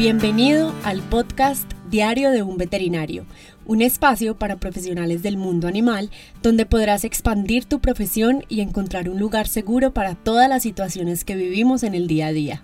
Bienvenido 0.00 0.74
al 0.82 1.02
podcast 1.02 1.70
Diario 1.90 2.30
de 2.30 2.42
un 2.42 2.56
Veterinario, 2.56 3.26
un 3.66 3.82
espacio 3.82 4.34
para 4.34 4.56
profesionales 4.56 5.22
del 5.22 5.36
mundo 5.36 5.68
animal 5.68 6.08
donde 6.42 6.64
podrás 6.64 7.04
expandir 7.04 7.66
tu 7.66 7.80
profesión 7.80 8.42
y 8.48 8.62
encontrar 8.62 9.10
un 9.10 9.18
lugar 9.18 9.46
seguro 9.46 9.92
para 9.92 10.14
todas 10.14 10.48
las 10.48 10.62
situaciones 10.62 11.26
que 11.26 11.36
vivimos 11.36 11.82
en 11.82 11.94
el 11.94 12.06
día 12.06 12.28
a 12.28 12.32
día. 12.32 12.62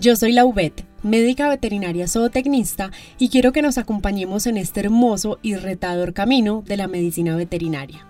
Yo 0.00 0.16
soy 0.16 0.32
Laubet, 0.32 0.86
médica 1.02 1.50
veterinaria 1.50 2.08
zootecnista 2.08 2.92
y 3.18 3.28
quiero 3.28 3.52
que 3.52 3.60
nos 3.60 3.76
acompañemos 3.76 4.46
en 4.46 4.56
este 4.56 4.80
hermoso 4.80 5.38
y 5.42 5.56
retador 5.56 6.14
camino 6.14 6.64
de 6.66 6.78
la 6.78 6.88
medicina 6.88 7.36
veterinaria. 7.36 8.06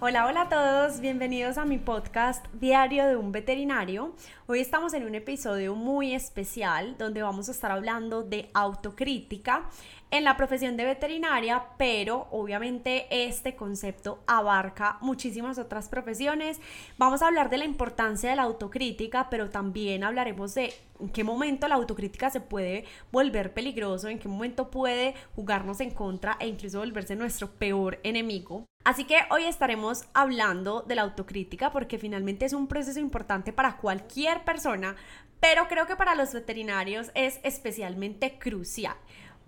Hola, 0.00 0.26
hola 0.26 0.42
a 0.42 0.48
todos, 0.48 1.00
bienvenidos 1.00 1.58
a 1.58 1.64
mi 1.64 1.76
podcast 1.76 2.46
Diario 2.54 3.06
de 3.06 3.16
un 3.16 3.32
Veterinario. 3.32 4.14
Hoy 4.50 4.60
estamos 4.60 4.94
en 4.94 5.04
un 5.04 5.14
episodio 5.14 5.74
muy 5.74 6.14
especial 6.14 6.96
donde 6.96 7.20
vamos 7.20 7.50
a 7.50 7.52
estar 7.52 7.70
hablando 7.70 8.22
de 8.22 8.48
autocrítica 8.54 9.68
en 10.10 10.24
la 10.24 10.38
profesión 10.38 10.78
de 10.78 10.86
veterinaria, 10.86 11.62
pero 11.76 12.28
obviamente 12.30 13.06
este 13.10 13.54
concepto 13.54 14.20
abarca 14.26 14.96
muchísimas 15.02 15.58
otras 15.58 15.90
profesiones. 15.90 16.62
Vamos 16.96 17.20
a 17.20 17.26
hablar 17.26 17.50
de 17.50 17.58
la 17.58 17.66
importancia 17.66 18.30
de 18.30 18.36
la 18.36 18.44
autocrítica, 18.44 19.28
pero 19.28 19.50
también 19.50 20.02
hablaremos 20.02 20.54
de 20.54 20.72
en 20.98 21.10
qué 21.10 21.24
momento 21.24 21.68
la 21.68 21.74
autocrítica 21.74 22.30
se 22.30 22.40
puede 22.40 22.86
volver 23.12 23.52
peligroso, 23.52 24.08
en 24.08 24.18
qué 24.18 24.28
momento 24.28 24.70
puede 24.70 25.14
jugarnos 25.36 25.80
en 25.80 25.90
contra 25.90 26.38
e 26.40 26.48
incluso 26.48 26.78
volverse 26.78 27.16
nuestro 27.16 27.50
peor 27.50 28.00
enemigo. 28.02 28.64
Así 28.84 29.04
que 29.04 29.18
hoy 29.30 29.44
estaremos 29.44 30.04
hablando 30.14 30.80
de 30.80 30.94
la 30.94 31.02
autocrítica 31.02 31.70
porque 31.70 31.98
finalmente 31.98 32.46
es 32.46 32.54
un 32.54 32.68
proceso 32.68 32.98
importante 32.98 33.52
para 33.52 33.76
cualquier 33.76 34.37
persona, 34.44 34.96
pero 35.40 35.68
creo 35.68 35.86
que 35.86 35.96
para 35.96 36.14
los 36.14 36.32
veterinarios 36.32 37.10
es 37.14 37.40
especialmente 37.42 38.38
crucial 38.38 38.96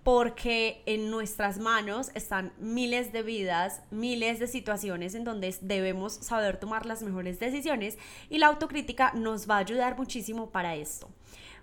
porque 0.03 0.81
en 0.87 1.11
nuestras 1.11 1.59
manos 1.59 2.09
están 2.15 2.53
miles 2.57 3.11
de 3.11 3.21
vidas, 3.21 3.81
miles 3.91 4.39
de 4.39 4.47
situaciones 4.47 5.13
en 5.13 5.23
donde 5.23 5.55
debemos 5.61 6.13
saber 6.13 6.57
tomar 6.57 6.85
las 6.85 7.03
mejores 7.03 7.39
decisiones 7.39 7.97
y 8.29 8.39
la 8.39 8.47
autocrítica 8.47 9.11
nos 9.13 9.49
va 9.49 9.57
a 9.57 9.59
ayudar 9.59 9.97
muchísimo 9.97 10.49
para 10.49 10.75
esto. 10.75 11.07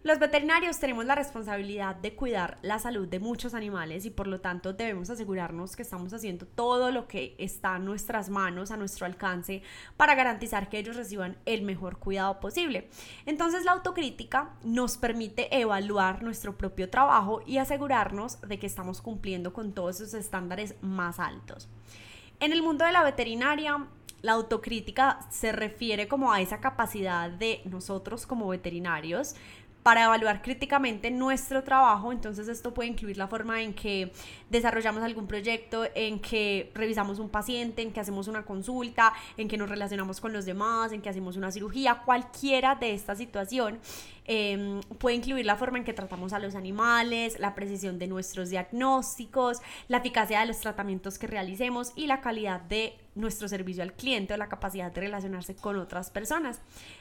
Los 0.05 0.21
veterinarios 0.21 0.79
tenemos 0.79 1.07
la 1.07 1.17
responsabilidad 1.17 1.97
de 1.97 2.15
cuidar 2.15 2.59
la 2.63 2.79
salud 2.79 3.09
de 3.09 3.19
muchos 3.19 3.53
animales 3.53 4.07
y 4.07 4.11
por 4.11 4.29
lo 4.29 4.41
tanto 4.41 4.73
debemos 4.73 5.11
asegurarnos 5.11 5.75
que 5.75 5.83
estamos 5.83 6.13
haciendo 6.13 6.47
todo 6.47 6.93
lo 6.93 7.09
que 7.09 7.35
está 7.39 7.77
en 7.77 7.85
nuestras 7.85 8.31
manos, 8.31 8.71
a 8.71 8.77
nuestro 8.77 9.07
alcance, 9.07 9.63
para 9.97 10.15
garantizar 10.15 10.69
que 10.69 10.79
ellos 10.79 10.95
reciban 10.95 11.37
el 11.47 11.63
mejor 11.63 11.99
cuidado 11.99 12.39
posible. 12.39 12.89
Entonces 13.27 13.65
la 13.65 13.73
autocrítica 13.73 14.51
nos 14.63 14.97
permite 14.99 15.59
evaluar 15.59 16.23
nuestro 16.23 16.57
propio 16.57 16.89
trabajo 16.89 17.43
y 17.45 17.59
asegurarnos 17.59 18.41
de 18.43 18.59
que 18.61 18.67
estamos 18.67 19.03
cumpliendo 19.03 19.53
con 19.53 19.73
todos 19.73 20.01
esos 20.01 20.15
estándares 20.15 20.77
más 20.81 21.19
altos. 21.19 21.69
En 22.39 22.53
el 22.53 22.63
mundo 22.63 22.85
de 22.85 22.93
la 22.93 23.03
veterinaria, 23.03 23.89
la 24.23 24.33
autocrítica 24.33 25.27
se 25.31 25.53
refiere 25.53 26.09
como 26.09 26.33
a 26.33 26.41
esa 26.41 26.61
capacidad 26.61 27.31
de 27.31 27.63
nosotros 27.65 28.27
como 28.27 28.49
veterinarios 28.49 29.35
para 29.89 30.05
evaluar 30.05 30.43
críticamente 30.43 31.11
nuestro 31.11 31.65
trabajo. 31.65 32.13
Entonces 32.13 32.47
esto 32.47 32.75
puede 32.75 32.91
incluir 32.91 33.17
la 33.17 33.27
forma 33.27 33.63
en 33.63 33.73
que 33.73 34.13
desarrollamos 34.51 35.03
algún 35.03 35.27
proyecto, 35.27 35.87
en 35.95 36.21
que 36.21 36.71
revisamos 36.75 37.19
un 37.19 37.31
paciente, 37.31 37.81
en 37.81 37.91
que 37.91 37.99
hacemos 37.99 38.29
una 38.29 38.45
consulta, 38.45 39.15
en 39.39 39.49
que 39.49 39.57
nos 39.57 39.71
relacionamos 39.71 40.21
con 40.21 40.35
los 40.35 40.45
demás, 40.45 40.93
en 40.93 41.01
que 41.01 41.09
hacemos 41.09 41.39
una 41.39 41.51
cirugía, 41.51 42.03
cualquiera 42.05 42.75
de 42.75 42.93
esta 42.93 43.15
situación. 43.15 43.79
Em, 44.27 44.83
puede 44.99 45.17
incluir 45.17 45.47
la 45.47 45.57
forma 45.57 45.79
en 45.79 45.85
que 45.85 45.95
tratamos 45.95 46.35
a 46.35 46.39
los 46.39 46.55
animales, 46.55 47.41
la 47.41 47.55
precisión 47.55 47.99
de 47.99 48.09
nuestros 48.09 48.51
diagnósticos, 48.51 49.63
la 49.89 49.97
eficacia 49.97 50.41
de 50.41 50.47
los 50.49 50.61
tratamientos 50.61 51.19
que 51.19 51.29
realicemos 51.29 51.93
y 51.97 52.09
la 52.09 52.21
calidad 52.21 52.61
de 52.61 52.99
nuestro 53.19 53.49
servicio 53.49 53.83
al 53.83 53.93
cliente 53.93 54.35
o 54.35 54.37
la 54.37 54.49
capacidad 54.49 54.91
de 54.91 55.01
relacionarse 55.01 55.55
con 55.55 55.77
otras 55.77 56.11
personas. 56.11 56.61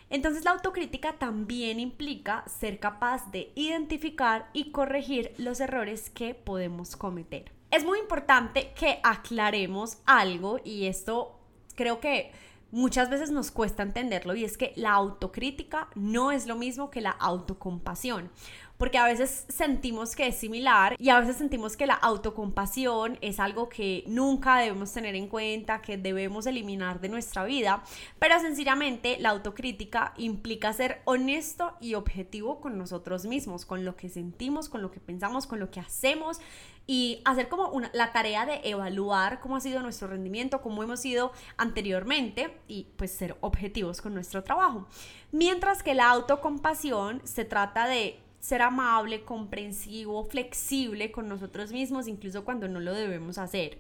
Entonces 0.10 0.44
la 0.44 0.52
autocrítica 0.52 1.14
también 1.14 1.80
implica 1.80 2.44
ser 2.48 2.80
capaz 2.80 3.32
de 3.32 3.52
identificar 3.56 4.50
y 4.54 4.72
corregir 4.72 5.34
los 5.38 5.60
errores 5.60 6.10
que 6.10 6.34
podemos 6.34 6.96
cometer. 6.96 7.52
Es 7.72 7.86
muy 7.86 8.00
importante 8.00 8.72
que 8.80 9.00
aclaremos 9.04 9.98
algo 10.06 10.60
y 10.64 10.86
esto 10.86 11.40
creo 11.76 12.00
que 12.00 12.32
muchas 12.72 13.10
veces 13.10 13.32
nos 13.32 13.52
cuesta 13.52 13.84
entenderlo 13.84 14.36
y 14.36 14.44
es 14.44 14.58
que 14.58 14.74
la 14.76 14.92
autocrítica 14.92 15.90
no 15.96 16.32
es 16.32 16.48
lo 16.48 16.56
mismo 16.56 16.90
que 16.90 17.02
la 17.02 17.12
autocompasión 17.12 18.30
porque 18.78 18.98
a 18.98 19.06
veces 19.06 19.46
sentimos 19.50 20.16
que 20.16 20.28
es 20.28 20.36
similar 20.36 20.96
y 21.00 21.10
a 21.10 21.20
veces 21.20 21.38
sentimos 21.38 21.76
que 21.76 21.88
la 21.88 21.96
autocompasión 21.96 23.18
es 23.22 23.40
algo 23.40 23.70
que 23.70 24.04
nunca 24.08 24.58
debemos 24.58 24.94
tener 24.94 25.16
en 25.16 25.28
cuenta, 25.28 25.82
que 25.82 25.98
debemos 25.98 26.46
eliminar 26.46 27.02
de 27.02 27.10
nuestra 27.10 27.44
vida, 27.44 27.84
pero 28.20 28.40
sencillamente 28.40 29.18
la 29.20 29.30
autocrítica 29.30 30.14
implica 30.18 30.74
ser 30.74 31.02
honesto 31.06 31.76
y 31.80 31.96
objetivo 31.96 32.60
con 32.62 32.78
nosotros 32.78 33.26
mismos, 33.26 33.66
con 33.66 33.84
lo 33.84 33.96
que 33.96 34.10
sentimos, 34.10 34.70
con 34.70 34.82
lo 34.82 34.92
que 34.92 35.00
pensamos, 35.00 35.48
con 35.48 35.60
lo 35.60 35.72
que 35.72 35.80
hacemos 35.80 36.40
y 36.88 37.22
hacer 37.26 37.50
como 37.50 37.70
una, 37.70 37.92
la 37.94 38.14
tarea 38.14 38.46
de 38.46 38.62
evaluar 38.64 39.42
cómo 39.42 39.58
ha 39.58 39.60
sido 39.60 39.82
nuestro 39.82 40.08
rendimiento, 40.08 40.62
cómo 40.62 40.82
hemos 40.84 41.02
sido 41.02 41.34
anteriormente 41.58 42.58
y 42.68 42.88
pues 42.96 43.12
ser 43.12 43.36
objetivos 43.42 44.02
con 44.02 44.14
nuestro 44.14 44.44
trabajo. 44.44 44.88
Mientras 45.32 45.84
que 45.84 45.94
la 45.94 46.10
autocompasión 46.10 47.22
se 47.26 47.44
trata 47.44 47.88
de 47.88 48.20
ser 48.48 48.62
amable, 48.62 49.26
comprensivo, 49.26 50.24
flexible 50.24 51.12
con 51.12 51.28
nosotros 51.28 51.74
mismos, 51.74 52.08
incluso 52.08 52.46
cuando 52.46 52.70
no 52.70 52.80
lo 52.80 52.94
debemos 52.94 53.38
hacer. 53.38 53.78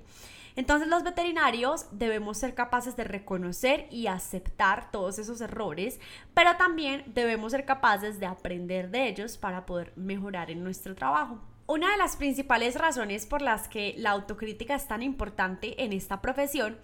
Entonces 0.57 0.89
los 0.89 1.03
veterinarios 1.03 1.85
debemos 1.91 2.37
ser 2.37 2.53
capaces 2.53 2.97
de 2.97 3.05
reconocer 3.05 3.87
y 3.91 4.07
aceptar 4.07 4.91
todos 4.91 5.19
esos 5.19 5.39
errores, 5.39 6.01
pero 6.33 6.57
también 6.57 7.05
debemos 7.07 7.53
ser 7.53 7.63
capaces 7.63 8.19
de 8.19 8.25
aprender 8.25 8.89
de 8.89 9.07
ellos 9.07 9.37
para 9.37 9.65
poder 9.65 9.93
mejorar 9.95 10.51
en 10.51 10.65
nuestro 10.65 10.95
trabajo. 10.95 11.39
Una 11.65 11.91
de 11.91 11.97
las 11.97 12.17
principales 12.17 12.75
razones 12.75 13.25
por 13.25 13.41
las 13.41 13.69
que 13.69 13.93
la 13.97 14.11
autocrítica 14.11 14.75
es 14.75 14.87
tan 14.87 15.01
importante 15.01 15.81
en 15.81 15.93
esta 15.93 16.21
profesión 16.21 16.77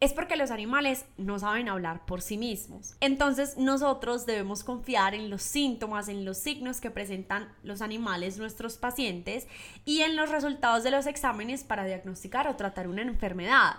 es 0.00 0.12
porque 0.12 0.36
los 0.36 0.50
animales 0.50 1.06
no 1.16 1.38
saben 1.38 1.68
hablar 1.68 2.04
por 2.04 2.20
sí 2.20 2.36
mismos. 2.36 2.96
Entonces 3.00 3.56
nosotros 3.56 4.26
debemos 4.26 4.62
confiar 4.62 5.14
en 5.14 5.30
los 5.30 5.42
síntomas, 5.42 6.08
en 6.08 6.24
los 6.24 6.36
signos 6.36 6.80
que 6.80 6.90
presentan 6.90 7.48
los 7.62 7.80
animales, 7.80 8.38
nuestros 8.38 8.76
pacientes, 8.76 9.46
y 9.84 10.02
en 10.02 10.16
los 10.16 10.30
resultados 10.30 10.84
de 10.84 10.90
los 10.90 11.06
exámenes 11.06 11.64
para 11.64 11.84
diagnosticar 11.84 12.46
o 12.48 12.56
tratar 12.56 12.88
una 12.88 13.02
enfermedad 13.02 13.76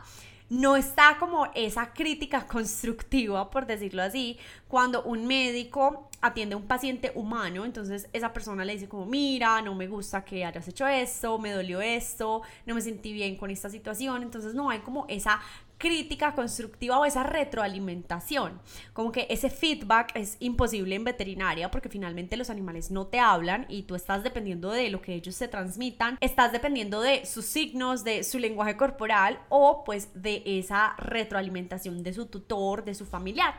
no 0.49 0.77
está 0.77 1.17
como 1.19 1.47
esa 1.55 1.93
crítica 1.93 2.47
constructiva, 2.47 3.49
por 3.49 3.65
decirlo 3.65 4.01
así, 4.01 4.37
cuando 4.67 5.03
un 5.03 5.27
médico 5.27 6.09
atiende 6.21 6.55
a 6.55 6.57
un 6.57 6.67
paciente 6.67 7.11
humano, 7.15 7.65
entonces 7.65 8.09
esa 8.13 8.33
persona 8.33 8.65
le 8.65 8.73
dice 8.73 8.87
como, 8.87 9.05
mira, 9.05 9.61
no 9.61 9.75
me 9.75 9.87
gusta 9.87 10.23
que 10.23 10.45
hayas 10.45 10.67
hecho 10.67 10.87
esto, 10.87 11.37
me 11.37 11.51
dolió 11.51 11.81
esto, 11.81 12.41
no 12.65 12.75
me 12.75 12.81
sentí 12.81 13.13
bien 13.13 13.35
con 13.35 13.51
esta 13.51 13.69
situación, 13.69 14.23
entonces 14.23 14.53
no 14.53 14.69
hay 14.69 14.79
como 14.79 15.05
esa 15.09 15.41
crítica 15.77 16.33
constructiva 16.33 16.99
o 16.99 17.05
esa 17.05 17.23
retroalimentación. 17.23 18.59
Como 18.93 19.11
que 19.11 19.27
ese 19.29 19.49
feedback 19.49 20.11
es 20.15 20.37
imposible 20.39 20.95
en 20.95 21.03
veterinaria 21.03 21.71
porque 21.71 21.89
finalmente 21.89 22.37
los 22.37 22.49
animales 22.49 22.91
no 22.91 23.07
te 23.07 23.19
hablan 23.19 23.65
y 23.69 23.83
tú 23.83 23.95
estás 23.95 24.23
dependiendo 24.23 24.71
de 24.71 24.89
lo 24.89 25.01
que 25.01 25.13
ellos 25.13 25.35
se 25.35 25.47
transmitan, 25.47 26.17
estás 26.21 26.51
dependiendo 26.51 27.01
de 27.01 27.25
sus 27.25 27.45
signos, 27.45 28.03
de 28.03 28.23
su 28.23 28.39
lenguaje 28.39 28.77
corporal 28.77 29.39
o 29.49 29.83
pues 29.83 30.09
de 30.13 30.43
esa 30.45 30.95
retroalimentación 30.97 32.03
de 32.03 32.13
su 32.13 32.25
tutor, 32.25 32.83
de 32.83 32.95
su 32.95 33.05
familiar. 33.05 33.55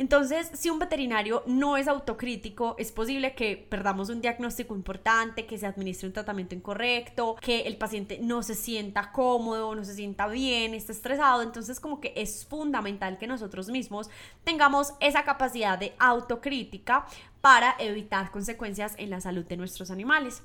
Entonces, 0.00 0.50
si 0.54 0.70
un 0.70 0.78
veterinario 0.78 1.42
no 1.44 1.76
es 1.76 1.86
autocrítico, 1.86 2.74
es 2.78 2.90
posible 2.90 3.34
que 3.34 3.58
perdamos 3.68 4.08
un 4.08 4.22
diagnóstico 4.22 4.74
importante, 4.74 5.44
que 5.44 5.58
se 5.58 5.66
administre 5.66 6.06
un 6.06 6.14
tratamiento 6.14 6.54
incorrecto, 6.54 7.36
que 7.38 7.60
el 7.66 7.76
paciente 7.76 8.18
no 8.18 8.42
se 8.42 8.54
sienta 8.54 9.12
cómodo, 9.12 9.74
no 9.74 9.84
se 9.84 9.92
sienta 9.92 10.26
bien, 10.26 10.72
esté 10.72 10.92
estresado. 10.92 11.42
Entonces, 11.42 11.80
como 11.80 12.00
que 12.00 12.14
es 12.16 12.46
fundamental 12.46 13.18
que 13.18 13.26
nosotros 13.26 13.68
mismos 13.68 14.08
tengamos 14.42 14.94
esa 15.00 15.24
capacidad 15.24 15.78
de 15.78 15.92
autocrítica 15.98 17.04
para 17.42 17.76
evitar 17.78 18.30
consecuencias 18.30 18.94
en 18.96 19.10
la 19.10 19.20
salud 19.20 19.44
de 19.44 19.58
nuestros 19.58 19.90
animales. 19.90 20.42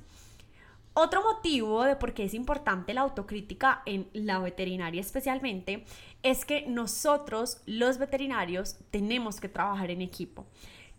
Otro 0.98 1.22
motivo 1.24 1.84
de 1.84 1.98
por 1.98 2.14
qué 2.14 2.24
es 2.24 2.34
importante 2.34 2.94
la 2.94 3.02
autocrítica 3.02 3.82
en 3.86 4.08
la 4.14 4.40
veterinaria 4.40 5.02
especialmente 5.02 5.84
es 6.24 6.46
que 6.46 6.66
nosotros, 6.70 7.62
los 7.66 7.98
veterinarios, 7.98 8.78
tenemos 8.92 9.42
que 9.42 9.50
trabajar 9.50 9.92
en 9.92 10.02
equipo. 10.02 10.46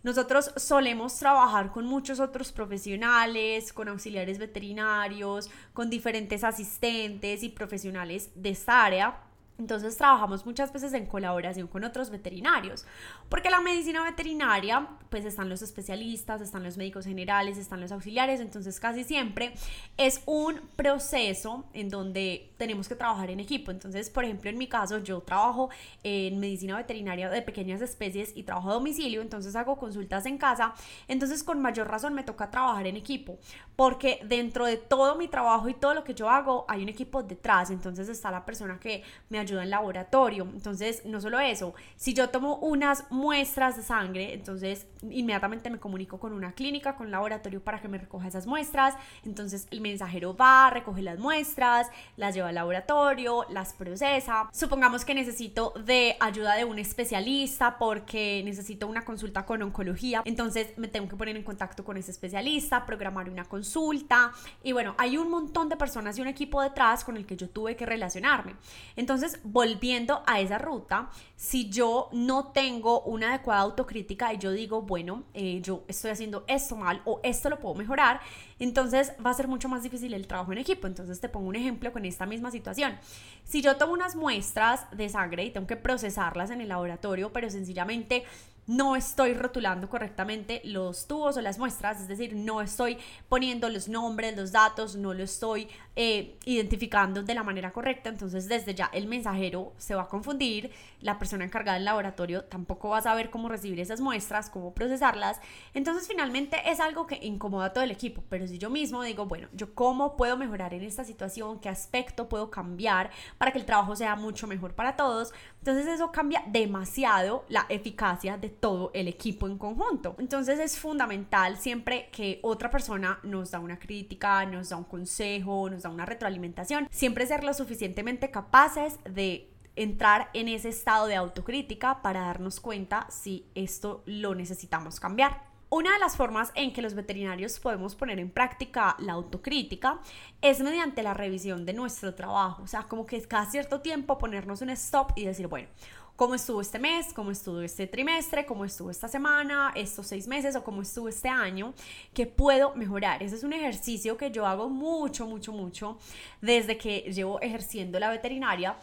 Nosotros 0.02 0.52
solemos 0.56 1.18
trabajar 1.18 1.72
con 1.72 1.86
muchos 1.86 2.20
otros 2.20 2.52
profesionales, 2.52 3.72
con 3.72 3.88
auxiliares 3.88 4.36
veterinarios, 4.36 5.50
con 5.72 5.88
diferentes 5.88 6.44
asistentes 6.44 7.42
y 7.42 7.48
profesionales 7.48 8.30
de 8.34 8.50
esta 8.50 8.84
área 8.84 9.25
Entonces 9.58 9.96
trabajamos 9.96 10.44
muchas 10.44 10.72
veces 10.72 10.92
en 10.92 11.06
colaboración 11.06 11.66
con 11.66 11.82
otros 11.84 12.10
veterinarios, 12.10 12.84
porque 13.28 13.48
la 13.48 13.60
medicina 13.60 14.04
veterinaria, 14.04 14.86
pues 15.08 15.24
están 15.24 15.48
los 15.48 15.62
especialistas, 15.62 16.42
están 16.42 16.62
los 16.62 16.76
médicos 16.76 17.06
generales, 17.06 17.56
están 17.56 17.80
los 17.80 17.90
auxiliares, 17.90 18.40
entonces 18.40 18.78
casi 18.78 19.04
siempre 19.04 19.54
es 19.96 20.22
un 20.26 20.60
proceso 20.76 21.64
en 21.72 21.88
donde 21.88 22.52
tenemos 22.58 22.86
que 22.86 22.94
trabajar 22.94 23.30
en 23.30 23.40
equipo. 23.40 23.70
Entonces, 23.70 24.10
por 24.10 24.24
ejemplo, 24.24 24.50
en 24.50 24.58
mi 24.58 24.66
caso, 24.66 24.98
yo 24.98 25.20
trabajo 25.20 25.70
en 26.02 26.38
medicina 26.38 26.76
veterinaria 26.76 27.30
de 27.30 27.40
pequeñas 27.40 27.80
especies 27.80 28.32
y 28.36 28.42
trabajo 28.42 28.70
a 28.70 28.74
domicilio, 28.74 29.22
entonces 29.22 29.56
hago 29.56 29.76
consultas 29.76 30.26
en 30.26 30.36
casa, 30.36 30.74
entonces 31.08 31.42
con 31.42 31.62
mayor 31.62 31.88
razón 31.88 32.12
me 32.12 32.24
toca 32.24 32.50
trabajar 32.50 32.86
en 32.86 32.96
equipo, 32.96 33.38
porque 33.74 34.20
dentro 34.24 34.66
de 34.66 34.76
todo 34.76 35.16
mi 35.16 35.28
trabajo 35.28 35.68
y 35.68 35.74
todo 35.74 35.94
lo 35.94 36.04
que 36.04 36.14
yo 36.14 36.28
hago 36.28 36.66
hay 36.68 36.82
un 36.82 36.88
equipo 36.90 37.22
detrás, 37.22 37.70
entonces 37.70 38.08
está 38.08 38.30
la 38.30 38.44
persona 38.44 38.78
que 38.78 39.02
me 39.30 39.45
en 39.46 39.70
laboratorio. 39.70 40.44
Entonces, 40.52 41.04
no 41.04 41.20
solo 41.20 41.40
eso, 41.40 41.74
si 41.96 42.14
yo 42.14 42.30
tomo 42.30 42.56
unas 42.56 43.10
muestras 43.10 43.76
de 43.76 43.82
sangre, 43.82 44.34
entonces 44.34 44.86
inmediatamente 45.02 45.70
me 45.70 45.78
comunico 45.78 46.18
con 46.18 46.32
una 46.32 46.52
clínica, 46.52 46.96
con 46.96 47.06
un 47.06 47.12
laboratorio 47.12 47.62
para 47.62 47.80
que 47.80 47.88
me 47.88 47.98
recoja 47.98 48.28
esas 48.28 48.46
muestras. 48.46 48.94
Entonces, 49.24 49.66
el 49.70 49.80
mensajero 49.80 50.36
va, 50.36 50.70
recoge 50.70 51.02
las 51.02 51.18
muestras, 51.18 51.88
las 52.16 52.34
lleva 52.34 52.48
al 52.48 52.54
laboratorio, 52.54 53.46
las 53.50 53.72
procesa. 53.72 54.48
Supongamos 54.52 55.04
que 55.04 55.14
necesito 55.14 55.72
de 55.84 56.16
ayuda 56.20 56.54
de 56.54 56.64
un 56.64 56.78
especialista 56.78 57.78
porque 57.78 58.42
necesito 58.44 58.86
una 58.86 59.04
consulta 59.04 59.44
con 59.44 59.62
oncología. 59.62 60.22
Entonces, 60.24 60.76
me 60.76 60.88
tengo 60.88 61.08
que 61.08 61.16
poner 61.16 61.36
en 61.36 61.42
contacto 61.42 61.84
con 61.84 61.96
ese 61.96 62.10
especialista, 62.10 62.86
programar 62.86 63.28
una 63.30 63.44
consulta. 63.44 64.32
Y 64.62 64.72
bueno, 64.72 64.94
hay 64.98 65.16
un 65.16 65.30
montón 65.30 65.68
de 65.68 65.76
personas 65.76 66.18
y 66.18 66.22
un 66.22 66.28
equipo 66.28 66.62
detrás 66.62 67.04
con 67.04 67.16
el 67.16 67.26
que 67.26 67.36
yo 67.36 67.48
tuve 67.48 67.76
que 67.76 67.86
relacionarme. 67.86 68.54
Entonces, 68.96 69.35
volviendo 69.44 70.22
a 70.26 70.40
esa 70.40 70.58
ruta, 70.58 71.10
si 71.36 71.68
yo 71.70 72.08
no 72.12 72.48
tengo 72.52 73.02
una 73.02 73.30
adecuada 73.30 73.60
autocrítica 73.60 74.32
y 74.32 74.38
yo 74.38 74.52
digo, 74.52 74.82
bueno, 74.82 75.24
eh, 75.34 75.60
yo 75.62 75.84
estoy 75.88 76.10
haciendo 76.10 76.44
esto 76.46 76.76
mal 76.76 77.02
o 77.04 77.20
esto 77.22 77.50
lo 77.50 77.58
puedo 77.58 77.74
mejorar, 77.74 78.20
entonces 78.58 79.12
va 79.24 79.30
a 79.30 79.34
ser 79.34 79.48
mucho 79.48 79.68
más 79.68 79.82
difícil 79.82 80.14
el 80.14 80.26
trabajo 80.26 80.52
en 80.52 80.58
equipo. 80.58 80.86
Entonces 80.86 81.20
te 81.20 81.28
pongo 81.28 81.48
un 81.48 81.56
ejemplo 81.56 81.92
con 81.92 82.04
esta 82.04 82.26
misma 82.26 82.50
situación. 82.50 82.98
Si 83.44 83.62
yo 83.62 83.76
tomo 83.76 83.92
unas 83.92 84.16
muestras 84.16 84.86
de 84.96 85.08
sangre 85.08 85.44
y 85.44 85.50
tengo 85.50 85.66
que 85.66 85.76
procesarlas 85.76 86.50
en 86.50 86.60
el 86.60 86.68
laboratorio, 86.68 87.32
pero 87.32 87.50
sencillamente 87.50 88.24
no 88.66 88.96
estoy 88.96 89.34
rotulando 89.34 89.88
correctamente 89.88 90.60
los 90.64 91.06
tubos 91.06 91.36
o 91.36 91.40
las 91.40 91.58
muestras, 91.58 92.00
es 92.00 92.08
decir, 92.08 92.34
no 92.34 92.60
estoy 92.60 92.98
poniendo 93.28 93.68
los 93.68 93.88
nombres, 93.88 94.36
los 94.36 94.52
datos, 94.52 94.96
no 94.96 95.14
lo 95.14 95.22
estoy 95.22 95.68
eh, 95.94 96.36
identificando 96.44 97.22
de 97.22 97.34
la 97.34 97.44
manera 97.44 97.72
correcta, 97.72 98.08
entonces 98.08 98.48
desde 98.48 98.74
ya 98.74 98.90
el 98.92 99.06
mensajero 99.06 99.72
se 99.78 99.94
va 99.94 100.02
a 100.02 100.08
confundir, 100.08 100.72
la 101.00 101.18
persona 101.18 101.44
encargada 101.44 101.76
del 101.76 101.84
laboratorio 101.84 102.44
tampoco 102.44 102.88
va 102.88 102.98
a 102.98 103.02
saber 103.02 103.30
cómo 103.30 103.48
recibir 103.48 103.78
esas 103.78 104.00
muestras, 104.00 104.50
cómo 104.50 104.74
procesarlas, 104.74 105.40
entonces 105.72 106.08
finalmente 106.08 106.56
es 106.70 106.80
algo 106.80 107.06
que 107.06 107.20
incomoda 107.22 107.66
a 107.66 107.72
todo 107.72 107.84
el 107.84 107.90
equipo, 107.92 108.24
pero 108.28 108.46
si 108.48 108.58
yo 108.58 108.68
mismo 108.68 109.02
digo, 109.02 109.26
bueno, 109.26 109.48
yo 109.52 109.74
cómo 109.74 110.16
puedo 110.16 110.36
mejorar 110.36 110.74
en 110.74 110.82
esta 110.82 111.04
situación, 111.04 111.60
qué 111.60 111.68
aspecto 111.68 112.28
puedo 112.28 112.50
cambiar 112.50 113.10
para 113.38 113.52
que 113.52 113.58
el 113.58 113.64
trabajo 113.64 113.94
sea 113.94 114.16
mucho 114.16 114.46
mejor 114.46 114.74
para 114.74 114.96
todos, 114.96 115.32
entonces 115.60 115.86
eso 115.86 116.10
cambia 116.10 116.42
demasiado 116.48 117.44
la 117.48 117.66
eficacia 117.68 118.36
de 118.36 118.55
todo 118.60 118.90
el 118.94 119.08
equipo 119.08 119.46
en 119.46 119.58
conjunto. 119.58 120.16
Entonces 120.18 120.58
es 120.58 120.78
fundamental 120.78 121.56
siempre 121.56 122.08
que 122.12 122.40
otra 122.42 122.70
persona 122.70 123.18
nos 123.22 123.50
da 123.50 123.58
una 123.58 123.78
crítica, 123.78 124.44
nos 124.46 124.70
da 124.70 124.76
un 124.76 124.84
consejo, 124.84 125.68
nos 125.70 125.82
da 125.82 125.90
una 125.90 126.06
retroalimentación, 126.06 126.88
siempre 126.90 127.26
ser 127.26 127.44
lo 127.44 127.54
suficientemente 127.54 128.30
capaces 128.30 128.98
de 129.04 129.50
entrar 129.76 130.30
en 130.32 130.48
ese 130.48 130.70
estado 130.70 131.06
de 131.06 131.16
autocrítica 131.16 132.02
para 132.02 132.22
darnos 132.22 132.60
cuenta 132.60 133.06
si 133.10 133.46
esto 133.54 134.02
lo 134.06 134.34
necesitamos 134.34 134.98
cambiar. 134.98 135.44
Una 135.68 135.92
de 135.92 135.98
las 135.98 136.16
formas 136.16 136.52
en 136.54 136.72
que 136.72 136.80
los 136.80 136.94
veterinarios 136.94 137.58
podemos 137.58 137.96
poner 137.96 138.20
en 138.20 138.30
práctica 138.30 138.96
la 139.00 139.14
autocrítica 139.14 140.00
es 140.40 140.60
mediante 140.60 141.02
la 141.02 141.12
revisión 141.12 141.66
de 141.66 141.72
nuestro 141.72 142.14
trabajo. 142.14 142.62
O 142.62 142.66
sea, 142.68 142.84
como 142.84 143.04
que 143.04 143.20
cada 143.22 143.50
cierto 143.50 143.80
tiempo 143.80 144.16
ponernos 144.16 144.62
un 144.62 144.70
stop 144.70 145.10
y 145.16 145.24
decir, 145.24 145.48
bueno, 145.48 145.68
¿cómo 146.16 146.34
estuvo 146.34 146.60
este 146.60 146.78
mes? 146.78 147.12
¿Cómo 147.12 147.30
estuvo 147.30 147.60
este 147.60 147.86
trimestre? 147.86 148.46
¿Cómo 148.46 148.64
estuvo 148.64 148.90
esta 148.90 149.06
semana? 149.06 149.72
¿Estos 149.74 150.06
seis 150.06 150.26
meses? 150.26 150.56
¿O 150.56 150.64
cómo 150.64 150.82
estuvo 150.82 151.08
este 151.08 151.28
año? 151.28 151.74
¿Qué 152.14 152.26
puedo 152.26 152.74
mejorar? 152.74 153.22
Ese 153.22 153.36
es 153.36 153.44
un 153.44 153.52
ejercicio 153.52 154.16
que 154.16 154.30
yo 154.30 154.46
hago 154.46 154.68
mucho, 154.68 155.26
mucho, 155.26 155.52
mucho 155.52 155.98
desde 156.40 156.78
que 156.78 157.12
llevo 157.12 157.40
ejerciendo 157.40 158.00
la 158.00 158.10
veterinaria 158.10 158.76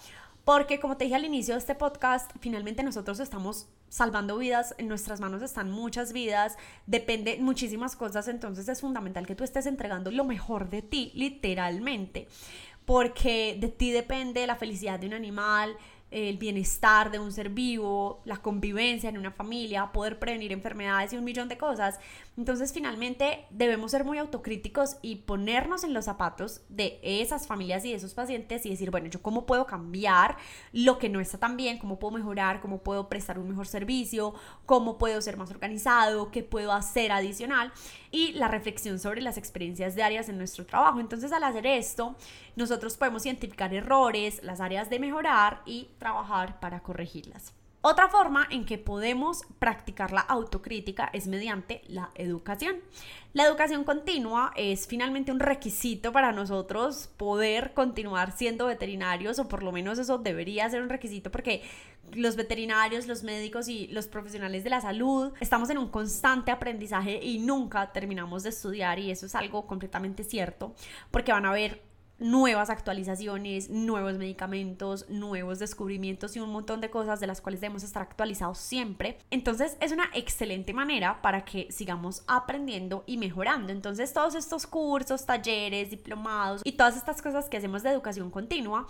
porque 0.44 0.80
como 0.80 0.97
te 0.97 1.06
dije 1.06 1.15
al 1.15 1.25
inicio 1.25 1.53
de 1.53 1.59
este 1.59 1.75
podcast, 1.75 2.31
finalmente 2.41 2.83
nosotros 2.83 3.19
estamos 3.21 3.68
salvando 3.88 4.38
vidas, 4.38 4.75
en 4.77 4.88
nuestras 4.88 5.21
manos 5.21 5.41
están 5.41 5.71
muchas 5.71 6.12
vidas, 6.12 6.57
depende 6.85 7.38
muchísimas 7.39 7.95
cosas, 7.95 8.27
entonces 8.27 8.68
es 8.68 8.81
fundamental 8.81 9.25
que 9.25 9.35
tú 9.35 9.44
estés 9.44 9.68
entregando 9.68 10.12
lo 10.12 10.25
mejor 10.25 10.69
de 10.69 10.81
ti, 10.81 11.12
literalmente, 11.15 12.27
porque 12.85 13.56
de 13.57 13.69
ti 13.69 13.91
depende 13.91 14.45
la 14.45 14.57
felicidad 14.57 15.00
de 15.00 15.07
un 15.07 15.13
animal, 15.13 15.77
el 16.13 16.38
bienestar 16.38 17.10
de 17.10 17.18
un 17.18 17.31
ser 17.31 17.50
vivo, 17.50 18.21
la 18.24 18.38
convivencia 18.38 19.10
en 19.10 19.18
una 19.18 19.31
familia, 19.31 19.92
poder 19.92 20.19
prevenir 20.19 20.51
enfermedades 20.51 21.12
y 21.12 21.18
un 21.18 21.24
millón 21.24 21.50
de 21.50 21.57
cosas. 21.57 22.00
Entonces 22.38 22.71
finalmente 22.71 23.45
debemos 23.50 23.92
ser 23.92 24.04
muy 24.04 24.19
autocríticos 24.19 24.98
y 25.01 25.18
ponernos 25.18 25.83
en 25.83 25.94
los 25.94 26.06
zapatos 26.06 26.62
de 26.69 27.00
esas 27.01 27.48
familias 27.48 27.83
y 27.83 27.89
de 27.89 27.95
esos 27.95 28.13
pacientes 28.13 28.65
y 28.65 28.69
decir, 28.69 28.92
bueno, 28.92 29.07
yo 29.07 29.24
cómo 29.24 29.48
puedo 29.48 29.65
cambiar 29.65 30.38
lo 30.71 31.00
que 31.00 31.10
no 31.10 31.19
está 31.19 31.39
tan 31.39 31.57
bien, 31.57 31.80
cómo 31.80 31.98
puedo 31.98 32.16
mejorar, 32.16 32.62
cómo 32.62 32.83
puedo 32.83 33.09
prestar 33.09 33.39
un 33.39 33.50
mejor 33.50 33.66
servicio, 33.66 34.36
cómo 34.68 35.00
puedo 35.00 35.19
ser 35.19 35.36
más 35.38 35.50
organizado, 35.50 36.30
qué 36.30 36.44
puedo 36.44 36.74
hacer 36.74 37.12
adicional 37.12 37.71
y 38.12 38.33
la 38.33 38.48
reflexión 38.48 39.00
sobre 39.00 39.21
las 39.21 39.38
experiencias 39.38 39.95
diarias 39.95 40.30
en 40.30 40.38
nuestro 40.38 40.66
trabajo. 40.68 41.00
Entonces 41.00 41.31
al 41.31 41.44
hacer 41.44 41.66
esto, 41.66 42.16
nosotros 42.56 42.98
podemos 42.98 43.25
identificar 43.25 43.74
errores, 43.74 44.44
las 44.44 44.62
áreas 44.62 44.89
de 44.92 45.00
mejorar 45.00 45.63
y 45.66 45.89
trabajar 46.03 46.59
para 46.59 46.81
corregirlas. 46.81 47.53
Otra 47.85 48.07
forma 48.09 48.45
en 48.50 48.65
que 48.65 48.77
podemos 48.77 49.41
practicar 49.59 50.11
la 50.11 50.21
autocrítica 50.21 51.09
es 51.13 51.27
mediante 51.27 51.81
la 51.88 52.11
educación. 52.15 52.77
La 53.33 53.45
educación 53.45 53.83
continua 53.83 54.51
es 54.55 54.85
finalmente 54.85 55.31
un 55.31 55.39
requisito 55.39 56.11
para 56.11 56.33
nosotros 56.33 57.09
poder 57.17 57.73
continuar 57.73 58.31
siendo 58.38 58.67
veterinarios 58.67 59.39
o 59.39 59.47
por 59.47 59.63
lo 59.63 59.71
menos 59.71 59.97
eso 59.97 60.17
debería 60.17 60.69
ser 60.69 60.81
un 60.81 60.89
requisito 60.89 61.29
porque 61.31 61.61
los 62.13 62.35
veterinarios, 62.35 63.07
los 63.07 63.23
médicos 63.23 63.67
y 63.69 63.88
los 63.88 64.07
profesionales 64.07 64.63
de 64.65 64.69
la 64.69 64.81
salud 64.81 65.33
estamos 65.39 65.69
en 65.69 65.77
un 65.77 65.89
constante 65.89 66.51
aprendizaje 66.51 67.19
y 67.21 67.39
nunca 67.39 67.91
terminamos 67.91 68.44
de 68.44 68.49
estudiar 68.49 68.99
y 68.99 69.09
eso 69.09 69.25
es 69.25 69.35
algo 69.35 69.67
completamente 69.67 70.23
cierto 70.23 70.73
porque 71.11 71.31
van 71.31 71.45
a 71.45 71.49
haber 71.49 71.93
nuevas 72.19 72.69
actualizaciones, 72.69 73.69
nuevos 73.69 74.18
medicamentos, 74.18 75.06
nuevos 75.09 75.59
descubrimientos 75.59 76.35
y 76.35 76.40
un 76.40 76.52
montón 76.52 76.81
de 76.81 76.90
cosas 76.90 77.19
de 77.19 77.28
las 77.28 77.42
cuales 77.42 77.61
debemos 77.61 77.83
estar 77.83 78.04
actualizados 78.04 78.57
siempre. 78.57 79.18
Entonces 79.31 79.78
es 79.80 79.92
una 79.92 80.09
excelente 80.14 80.73
manera 80.73 81.21
para 81.21 81.44
que 81.44 81.71
sigamos 81.71 82.23
aprendiendo 82.28 83.04
y 83.07 83.18
mejorando. 83.18 83.71
Entonces 83.71 84.14
todos 84.14 84.35
estos 84.35 84.68
cursos, 84.68 85.26
talleres, 85.26 85.90
diplomados 85.90 86.61
y 86.64 86.73
todas 86.73 86.95
estas 86.95 87.21
cosas 87.21 87.49
que 87.49 87.57
hacemos 87.57 87.83
de 87.83 87.90
educación 87.90 88.30
continua, 88.30 88.87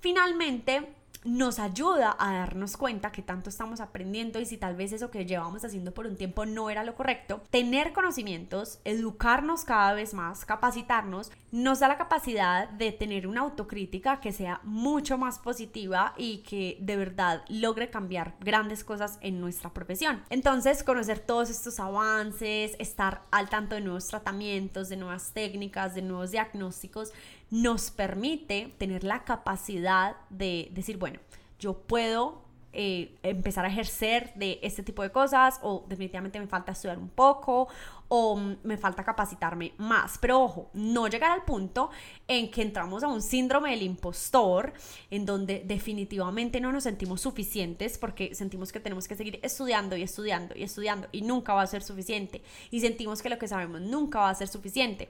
finalmente 0.00 0.94
nos 1.24 1.58
ayuda 1.58 2.16
a 2.18 2.32
darnos 2.32 2.76
cuenta 2.76 3.12
que 3.12 3.22
tanto 3.22 3.50
estamos 3.50 3.80
aprendiendo 3.80 4.40
y 4.40 4.46
si 4.46 4.56
tal 4.56 4.76
vez 4.76 4.92
eso 4.92 5.10
que 5.10 5.26
llevamos 5.26 5.64
haciendo 5.64 5.92
por 5.92 6.06
un 6.06 6.16
tiempo 6.16 6.46
no 6.46 6.70
era 6.70 6.84
lo 6.84 6.94
correcto, 6.94 7.42
tener 7.50 7.92
conocimientos, 7.92 8.78
educarnos 8.84 9.64
cada 9.64 9.92
vez 9.94 10.14
más, 10.14 10.44
capacitarnos, 10.44 11.30
nos 11.52 11.80
da 11.80 11.88
la 11.88 11.98
capacidad 11.98 12.68
de 12.68 12.92
tener 12.92 13.26
una 13.26 13.40
autocrítica 13.40 14.20
que 14.20 14.32
sea 14.32 14.60
mucho 14.62 15.18
más 15.18 15.38
positiva 15.38 16.14
y 16.16 16.38
que 16.38 16.76
de 16.80 16.96
verdad 16.96 17.44
logre 17.48 17.90
cambiar 17.90 18.34
grandes 18.40 18.84
cosas 18.84 19.18
en 19.20 19.40
nuestra 19.40 19.70
profesión. 19.70 20.22
Entonces, 20.30 20.82
conocer 20.82 21.18
todos 21.18 21.50
estos 21.50 21.80
avances, 21.80 22.76
estar 22.78 23.22
al 23.30 23.48
tanto 23.48 23.74
de 23.74 23.80
nuevos 23.80 24.06
tratamientos, 24.06 24.88
de 24.88 24.96
nuevas 24.96 25.32
técnicas, 25.32 25.94
de 25.94 26.02
nuevos 26.02 26.30
diagnósticos, 26.30 27.12
nos 27.50 27.90
permite 27.90 28.74
tener 28.76 29.04
la 29.04 29.24
capacidad 29.24 30.16
de 30.30 30.68
decir, 30.72 30.96
bueno, 30.98 31.05
yo 31.58 31.74
puedo 31.74 32.42
eh, 32.72 33.16
empezar 33.22 33.64
a 33.64 33.68
ejercer 33.68 34.34
de 34.34 34.58
este 34.62 34.82
tipo 34.82 35.02
de 35.02 35.10
cosas 35.10 35.60
o 35.62 35.86
definitivamente 35.88 36.38
me 36.38 36.46
falta 36.46 36.72
estudiar 36.72 36.98
un 36.98 37.08
poco 37.08 37.68
o 38.08 38.36
me 38.36 38.76
falta 38.76 39.04
capacitarme 39.04 39.72
más. 39.78 40.18
Pero 40.18 40.42
ojo, 40.42 40.70
no 40.74 41.08
llegar 41.08 41.30
al 41.30 41.44
punto 41.44 41.90
en 42.28 42.50
que 42.50 42.62
entramos 42.62 43.02
a 43.02 43.08
un 43.08 43.22
síndrome 43.22 43.70
del 43.70 43.82
impostor, 43.82 44.72
en 45.10 45.26
donde 45.26 45.62
definitivamente 45.64 46.60
no 46.60 46.72
nos 46.72 46.84
sentimos 46.84 47.20
suficientes 47.20 47.98
porque 47.98 48.34
sentimos 48.34 48.72
que 48.72 48.80
tenemos 48.80 49.08
que 49.08 49.16
seguir 49.16 49.40
estudiando 49.42 49.96
y 49.96 50.02
estudiando 50.02 50.54
y 50.56 50.62
estudiando 50.62 51.08
y 51.12 51.22
nunca 51.22 51.54
va 51.54 51.62
a 51.62 51.66
ser 51.66 51.82
suficiente. 51.82 52.42
Y 52.70 52.80
sentimos 52.80 53.22
que 53.22 53.28
lo 53.28 53.38
que 53.38 53.48
sabemos 53.48 53.80
nunca 53.80 54.20
va 54.20 54.30
a 54.30 54.34
ser 54.34 54.48
suficiente. 54.48 55.08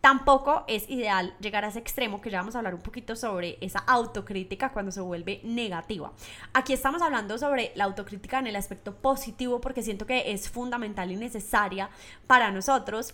Tampoco 0.00 0.64
es 0.68 0.88
ideal 0.88 1.34
llegar 1.40 1.64
a 1.64 1.68
ese 1.68 1.80
extremo 1.80 2.20
que 2.20 2.30
ya 2.30 2.38
vamos 2.38 2.54
a 2.54 2.58
hablar 2.58 2.74
un 2.74 2.82
poquito 2.82 3.16
sobre 3.16 3.58
esa 3.60 3.80
autocrítica 3.80 4.70
cuando 4.72 4.92
se 4.92 5.00
vuelve 5.00 5.40
negativa. 5.42 6.12
Aquí 6.52 6.72
estamos 6.72 7.02
hablando 7.02 7.36
sobre 7.36 7.72
la 7.74 7.84
autocrítica 7.84 8.38
en 8.38 8.46
el 8.46 8.54
aspecto 8.54 8.94
positivo 8.94 9.60
porque 9.60 9.82
siento 9.82 10.06
que 10.06 10.30
es 10.30 10.48
fundamental 10.48 11.10
y 11.10 11.16
necesaria 11.16 11.90
para 12.38 12.52
nosotros. 12.52 13.12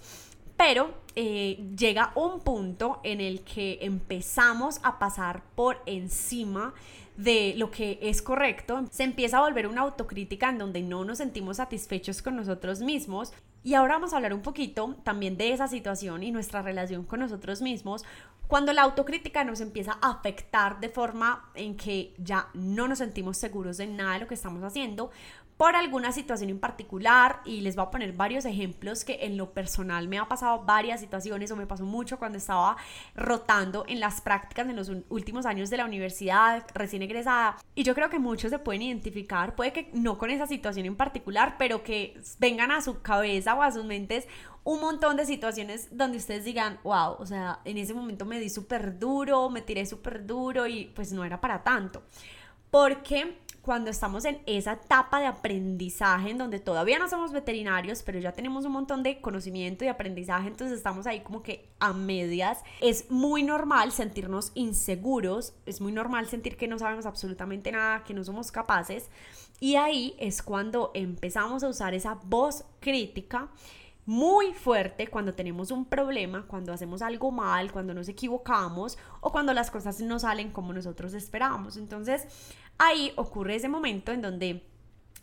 Pero 0.56 0.94
eh, 1.16 1.64
llega 1.76 2.12
un 2.14 2.40
punto 2.40 3.00
en 3.02 3.20
el 3.20 3.40
que 3.40 3.78
empezamos 3.80 4.80
a 4.82 4.98
pasar 4.98 5.42
por 5.54 5.82
encima 5.86 6.74
de 7.16 7.54
lo 7.56 7.70
que 7.70 7.98
es 8.02 8.22
correcto, 8.22 8.84
se 8.90 9.04
empieza 9.04 9.38
a 9.38 9.40
volver 9.40 9.68
una 9.68 9.82
autocrítica 9.82 10.50
en 10.50 10.58
donde 10.58 10.82
no 10.82 11.04
nos 11.04 11.18
sentimos 11.18 11.58
satisfechos 11.58 12.22
con 12.22 12.34
nosotros 12.34 12.80
mismos 12.80 13.32
y 13.62 13.74
ahora 13.74 13.94
vamos 13.94 14.12
a 14.12 14.16
hablar 14.16 14.34
un 14.34 14.42
poquito 14.42 14.96
también 15.04 15.36
de 15.36 15.52
esa 15.52 15.68
situación 15.68 16.24
y 16.24 16.32
nuestra 16.32 16.60
relación 16.60 17.04
con 17.04 17.20
nosotros 17.20 17.62
mismos 17.62 18.04
cuando 18.46 18.72
la 18.72 18.82
autocrítica 18.82 19.44
nos 19.44 19.60
empieza 19.60 19.96
a 20.02 20.10
afectar 20.10 20.80
de 20.80 20.88
forma 20.88 21.50
en 21.54 21.76
que 21.76 22.14
ya 22.18 22.48
no 22.52 22.88
nos 22.88 22.98
sentimos 22.98 23.38
seguros 23.38 23.76
de 23.76 23.86
nada 23.86 24.14
de 24.14 24.20
lo 24.20 24.26
que 24.26 24.34
estamos 24.34 24.62
haciendo, 24.62 25.10
por 25.56 25.76
alguna 25.76 26.12
situación 26.12 26.50
en 26.50 26.58
particular 26.58 27.40
y 27.44 27.60
les 27.60 27.76
voy 27.76 27.86
a 27.86 27.90
poner 27.90 28.12
varios 28.12 28.44
ejemplos 28.44 29.04
que 29.04 29.18
en 29.22 29.36
lo 29.36 29.52
personal 29.52 30.08
me 30.08 30.18
ha 30.18 30.26
pasado 30.26 30.64
varias 30.64 31.00
situaciones 31.00 31.50
o 31.50 31.56
me 31.56 31.66
pasó 31.66 31.84
mucho 31.84 32.18
cuando 32.18 32.38
estaba 32.38 32.76
rotando 33.14 33.84
en 33.86 34.00
las 34.00 34.20
prácticas 34.20 34.68
en 34.68 34.76
los 34.76 34.90
últimos 35.08 35.46
años 35.46 35.70
de 35.70 35.76
la 35.76 35.84
universidad 35.84 36.66
recién 36.74 37.02
egresada 37.02 37.56
y 37.74 37.84
yo 37.84 37.94
creo 37.94 38.10
que 38.10 38.18
muchos 38.18 38.50
se 38.50 38.58
pueden 38.58 38.82
identificar, 38.82 39.54
puede 39.54 39.72
que 39.72 39.90
no 39.92 40.18
con 40.18 40.30
esa 40.30 40.46
situación 40.46 40.86
en 40.86 40.96
particular, 40.96 41.54
pero 41.58 41.82
que 41.82 42.20
vengan 42.38 42.72
a 42.72 42.80
su 42.80 43.00
cabeza 43.02 43.54
o 43.54 43.62
a 43.62 43.70
sus 43.70 43.84
mentes 43.84 44.26
un 44.64 44.80
montón 44.80 45.16
de 45.16 45.26
situaciones 45.26 45.88
donde 45.90 46.16
ustedes 46.16 46.44
digan, 46.44 46.80
wow, 46.82 47.16
o 47.18 47.26
sea, 47.26 47.60
en 47.64 47.76
ese 47.76 47.92
momento 47.92 48.24
me 48.24 48.40
di 48.40 48.48
súper 48.48 48.98
duro, 48.98 49.50
me 49.50 49.60
tiré 49.60 49.84
súper 49.84 50.26
duro 50.26 50.66
y 50.66 50.86
pues 50.86 51.12
no 51.12 51.22
era 51.24 51.40
para 51.40 51.62
tanto. 51.62 52.02
Porque 52.70 53.43
cuando 53.64 53.90
estamos 53.90 54.26
en 54.26 54.40
esa 54.44 54.74
etapa 54.74 55.20
de 55.20 55.26
aprendizaje 55.26 56.30
en 56.30 56.38
donde 56.38 56.60
todavía 56.60 56.98
no 56.98 57.08
somos 57.08 57.32
veterinarios, 57.32 58.02
pero 58.02 58.18
ya 58.18 58.32
tenemos 58.32 58.66
un 58.66 58.72
montón 58.72 59.02
de 59.02 59.20
conocimiento 59.22 59.84
y 59.84 59.88
aprendizaje, 59.88 60.48
entonces 60.48 60.76
estamos 60.76 61.06
ahí 61.06 61.20
como 61.20 61.42
que 61.42 61.70
a 61.80 61.94
medias, 61.94 62.62
es 62.80 63.10
muy 63.10 63.42
normal 63.42 63.90
sentirnos 63.90 64.52
inseguros, 64.54 65.54
es 65.64 65.80
muy 65.80 65.92
normal 65.92 66.28
sentir 66.28 66.58
que 66.58 66.68
no 66.68 66.78
sabemos 66.78 67.06
absolutamente 67.06 67.72
nada, 67.72 68.04
que 68.04 68.12
no 68.12 68.22
somos 68.22 68.52
capaces, 68.52 69.08
y 69.60 69.76
ahí 69.76 70.14
es 70.18 70.42
cuando 70.42 70.90
empezamos 70.92 71.64
a 71.64 71.68
usar 71.68 71.94
esa 71.94 72.18
voz 72.26 72.64
crítica 72.80 73.48
muy 74.06 74.52
fuerte 74.52 75.08
cuando 75.08 75.34
tenemos 75.34 75.70
un 75.70 75.86
problema, 75.86 76.46
cuando 76.46 76.72
hacemos 76.72 77.02
algo 77.02 77.30
mal, 77.30 77.72
cuando 77.72 77.94
nos 77.94 78.08
equivocamos 78.08 78.98
o 79.20 79.32
cuando 79.32 79.54
las 79.54 79.70
cosas 79.70 80.00
no 80.00 80.18
salen 80.18 80.50
como 80.50 80.72
nosotros 80.72 81.14
esperábamos. 81.14 81.76
Entonces, 81.76 82.26
ahí 82.78 83.12
ocurre 83.16 83.56
ese 83.56 83.68
momento 83.68 84.12
en 84.12 84.22
donde 84.22 84.66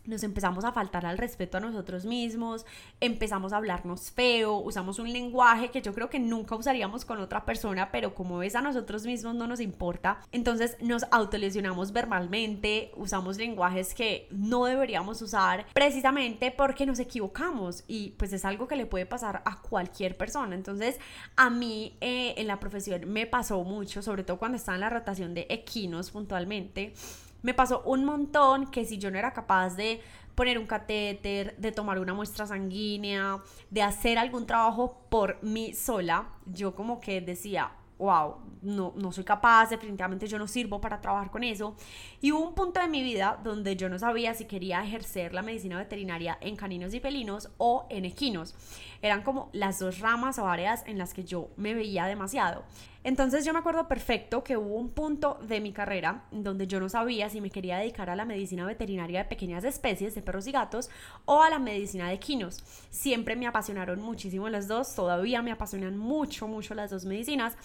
nos 0.04 0.22
empezamos 0.22 0.64
a 0.64 0.72
faltar 0.72 1.06
al 1.06 1.18
respeto 1.18 1.58
a 1.58 1.60
nosotros 1.60 2.04
mismos, 2.04 2.66
empezamos 3.00 3.52
a 3.52 3.58
hablarnos 3.58 4.10
feo, 4.10 4.56
usamos 4.56 4.98
un 4.98 5.12
lenguaje 5.12 5.70
que 5.70 5.82
yo 5.82 5.94
creo 5.94 6.10
que 6.10 6.18
nunca 6.18 6.56
usaríamos 6.56 7.04
con 7.04 7.20
otra 7.20 7.44
persona, 7.44 7.90
pero 7.92 8.14
como 8.14 8.42
es 8.42 8.54
a 8.54 8.62
nosotros 8.62 9.04
mismos 9.04 9.34
no 9.34 9.46
nos 9.46 9.60
importa, 9.60 10.20
entonces 10.32 10.76
nos 10.80 11.04
autolesionamos 11.10 11.92
verbalmente, 11.92 12.92
usamos 12.96 13.36
lenguajes 13.36 13.94
que 13.94 14.28
no 14.30 14.64
deberíamos 14.64 15.22
usar 15.22 15.66
precisamente 15.72 16.50
porque 16.50 16.86
nos 16.86 16.98
equivocamos 16.98 17.84
y 17.86 18.10
pues 18.18 18.32
es 18.32 18.44
algo 18.44 18.68
que 18.68 18.76
le 18.76 18.86
puede 18.86 19.06
pasar 19.06 19.42
a 19.44 19.60
cualquier 19.60 20.16
persona. 20.16 20.54
Entonces 20.54 20.98
a 21.36 21.50
mí 21.50 21.96
eh, 22.00 22.34
en 22.36 22.46
la 22.46 22.58
profesión 22.58 23.02
me 23.06 23.26
pasó 23.26 23.62
mucho, 23.64 24.02
sobre 24.02 24.24
todo 24.24 24.38
cuando 24.38 24.56
estaba 24.56 24.76
en 24.76 24.80
la 24.80 24.90
rotación 24.90 25.34
de 25.34 25.46
equinos 25.48 26.10
puntualmente 26.10 26.94
me 27.42 27.54
pasó 27.54 27.82
un 27.84 28.04
montón 28.04 28.70
que 28.70 28.84
si 28.84 28.98
yo 28.98 29.10
no 29.10 29.18
era 29.18 29.32
capaz 29.32 29.76
de 29.76 30.00
poner 30.34 30.58
un 30.58 30.66
catéter, 30.66 31.56
de 31.58 31.72
tomar 31.72 31.98
una 31.98 32.14
muestra 32.14 32.46
sanguínea, 32.46 33.38
de 33.70 33.82
hacer 33.82 34.18
algún 34.18 34.46
trabajo 34.46 35.04
por 35.10 35.42
mí 35.42 35.74
sola, 35.74 36.28
yo 36.46 36.74
como 36.74 37.00
que 37.00 37.20
decía, 37.20 37.72
wow, 37.98 38.36
no, 38.62 38.92
no 38.96 39.12
soy 39.12 39.24
capaz, 39.24 39.70
definitivamente 39.70 40.26
yo 40.26 40.38
no 40.38 40.48
sirvo 40.48 40.80
para 40.80 41.00
trabajar 41.00 41.30
con 41.30 41.44
eso. 41.44 41.76
Y 42.20 42.32
hubo 42.32 42.48
un 42.48 42.54
punto 42.54 42.80
de 42.80 42.88
mi 42.88 43.02
vida 43.02 43.38
donde 43.44 43.76
yo 43.76 43.88
no 43.88 43.98
sabía 43.98 44.34
si 44.34 44.46
quería 44.46 44.82
ejercer 44.82 45.32
la 45.34 45.42
medicina 45.42 45.78
veterinaria 45.78 46.36
en 46.40 46.56
caninos 46.56 46.94
y 46.94 47.00
felinos 47.00 47.50
o 47.58 47.86
en 47.90 48.04
equinos. 48.04 48.54
Eran 49.02 49.22
como 49.22 49.50
las 49.52 49.78
dos 49.78 50.00
ramas 50.00 50.38
o 50.38 50.48
áreas 50.48 50.82
en 50.86 50.98
las 50.98 51.14
que 51.14 51.24
yo 51.24 51.50
me 51.56 51.74
veía 51.74 52.06
demasiado. 52.06 52.64
Entonces 53.04 53.44
yo 53.44 53.52
me 53.52 53.58
acuerdo 53.58 53.88
perfecto 53.88 54.44
que 54.44 54.56
hubo 54.56 54.76
un 54.76 54.90
punto 54.90 55.38
de 55.42 55.60
mi 55.60 55.72
carrera 55.72 56.24
donde 56.30 56.68
yo 56.68 56.78
no 56.78 56.88
sabía 56.88 57.28
si 57.28 57.40
me 57.40 57.50
quería 57.50 57.78
dedicar 57.78 58.08
a 58.10 58.16
la 58.16 58.24
medicina 58.24 58.64
veterinaria 58.64 59.20
de 59.20 59.28
pequeñas 59.28 59.64
especies, 59.64 60.14
de 60.14 60.22
perros 60.22 60.46
y 60.46 60.52
gatos, 60.52 60.88
o 61.24 61.42
a 61.42 61.50
la 61.50 61.58
medicina 61.58 62.08
de 62.08 62.14
equinos. 62.14 62.62
Siempre 62.90 63.34
me 63.34 63.48
apasionaron 63.48 64.00
muchísimo 64.00 64.48
las 64.48 64.68
dos, 64.68 64.94
todavía 64.94 65.42
me 65.42 65.50
apasionan 65.50 65.96
mucho, 65.96 66.46
mucho 66.46 66.74
las 66.74 66.90
dos 66.90 67.04
medicinas. 67.04 67.56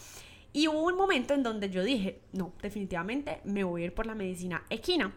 Y 0.54 0.68
hubo 0.68 0.84
un 0.86 0.96
momento 0.96 1.36
en 1.36 1.44
donde 1.44 1.70
yo 1.70 1.84
dije, 1.84 2.22
no, 2.34 2.54
definitivamente 2.62 3.42
me 3.44 3.64
voy 3.64 3.84
a 3.84 3.86
ir 3.86 3.94
por 3.94 4.08
la 4.08 4.16
medicina 4.16 4.64
equina. 4.72 5.14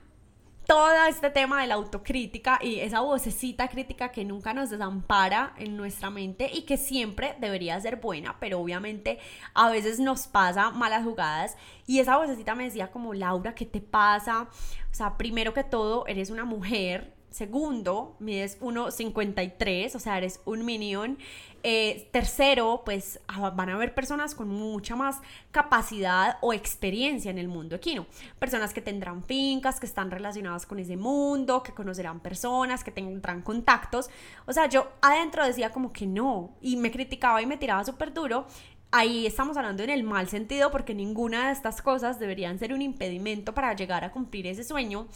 Todo 0.71 1.05
este 1.09 1.31
tema 1.31 1.63
de 1.63 1.67
la 1.67 1.75
autocrítica 1.75 2.61
y 2.63 2.79
esa 2.79 3.01
vocecita 3.01 3.67
crítica 3.67 4.13
que 4.13 4.25
nunca 4.25 4.55
nos 4.55 4.71
desampara 4.71 5.53
en 5.59 5.77
nuestra 5.77 6.11
mente 6.11 6.49
y 6.53 6.63
que 6.63 6.77
siempre 6.77 7.35
debería 7.41 7.81
ser 7.81 7.97
buena, 7.97 8.37
pero 8.39 8.61
obviamente 8.61 9.19
a 9.53 9.69
veces 9.69 9.99
nos 9.99 10.29
pasa 10.29 10.71
malas 10.71 11.03
jugadas. 11.03 11.57
Y 11.89 11.99
esa 11.99 12.19
vocecita 12.19 12.55
me 12.55 12.63
decía 12.63 12.93
como, 12.93 13.15
Laura, 13.15 13.53
¿qué 13.53 13.67
te 13.67 13.81
pasa? 13.81 14.43
O 14.43 14.95
sea, 14.95 15.17
primero 15.19 15.53
que 15.53 15.65
todo, 15.65 16.07
eres 16.07 16.31
una 16.31 16.45
mujer, 16.45 17.17
Segundo, 17.31 18.17
mides 18.19 18.59
1,53, 18.61 19.95
o 19.95 19.99
sea, 20.01 20.19
eres 20.19 20.41
un 20.45 20.65
minion. 20.65 21.17
Eh, 21.63 22.09
tercero, 22.11 22.83
pues 22.85 23.21
ah, 23.29 23.51
van 23.51 23.69
a 23.69 23.75
haber 23.75 23.95
personas 23.95 24.35
con 24.35 24.49
mucha 24.49 24.97
más 24.97 25.21
capacidad 25.51 26.39
o 26.41 26.53
experiencia 26.53 27.31
en 27.31 27.39
el 27.39 27.49
mundo 27.49 27.77
equino. 27.77 28.07
Personas 28.39 28.75
que 28.75 28.81
tendrán 28.81 29.23
fincas, 29.23 29.79
que 29.79 29.87
están 29.87 30.11
relacionadas 30.11 30.67
con 30.67 30.79
ese 30.79 30.97
mundo, 30.97 31.63
que 31.63 31.73
conocerán 31.73 32.19
personas, 32.21 32.83
que 32.83 32.91
tendrán 32.91 33.43
contactos. 33.43 34.11
O 34.47 34.53
sea, 34.53 34.69
yo 34.69 34.89
adentro 35.01 35.45
decía 35.45 35.71
como 35.71 35.93
que 35.93 36.07
no, 36.07 36.57
y 36.61 36.77
me 36.77 36.91
criticaba 36.91 37.41
y 37.43 37.47
me 37.47 37.59
tiraba 37.59 37.85
súper 37.85 38.13
duro. 38.13 38.47
Ahí 38.91 39.25
estamos 39.25 39.57
hablando 39.57 39.85
en 39.85 39.91
el 39.91 40.03
mal 40.03 40.29
sentido 40.29 40.73
porque 40.73 40.95
ninguna 40.95 41.47
de 41.47 41.53
estas 41.53 41.81
cosas 41.81 42.19
deberían 42.19 42.59
ser 42.59 42.73
un 42.73 42.83
impedimento 42.83 43.55
para 43.55 43.73
llegar 43.75 44.03
a 44.03 44.11
cumplir 44.11 44.49
ese 44.49 44.65
sueño. 44.65 45.07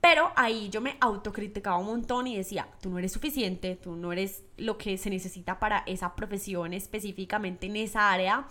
Pero 0.00 0.32
ahí 0.34 0.70
yo 0.70 0.80
me 0.80 0.96
autocriticaba 1.00 1.76
un 1.76 1.86
montón 1.86 2.26
y 2.26 2.36
decía, 2.36 2.68
tú 2.80 2.90
no 2.90 2.98
eres 2.98 3.12
suficiente, 3.12 3.76
tú 3.76 3.96
no 3.96 4.12
eres 4.12 4.44
lo 4.56 4.78
que 4.78 4.96
se 4.96 5.10
necesita 5.10 5.58
para 5.58 5.82
esa 5.86 6.16
profesión 6.16 6.72
específicamente 6.72 7.66
en 7.66 7.76
esa 7.76 8.10
área. 8.10 8.46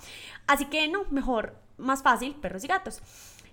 Así 0.46 0.65
que 0.65 0.88
no, 0.88 1.06
mejor, 1.10 1.56
más 1.77 2.03
fácil, 2.03 2.36
perros 2.36 2.63
y 2.63 2.68
gatos. 2.68 3.01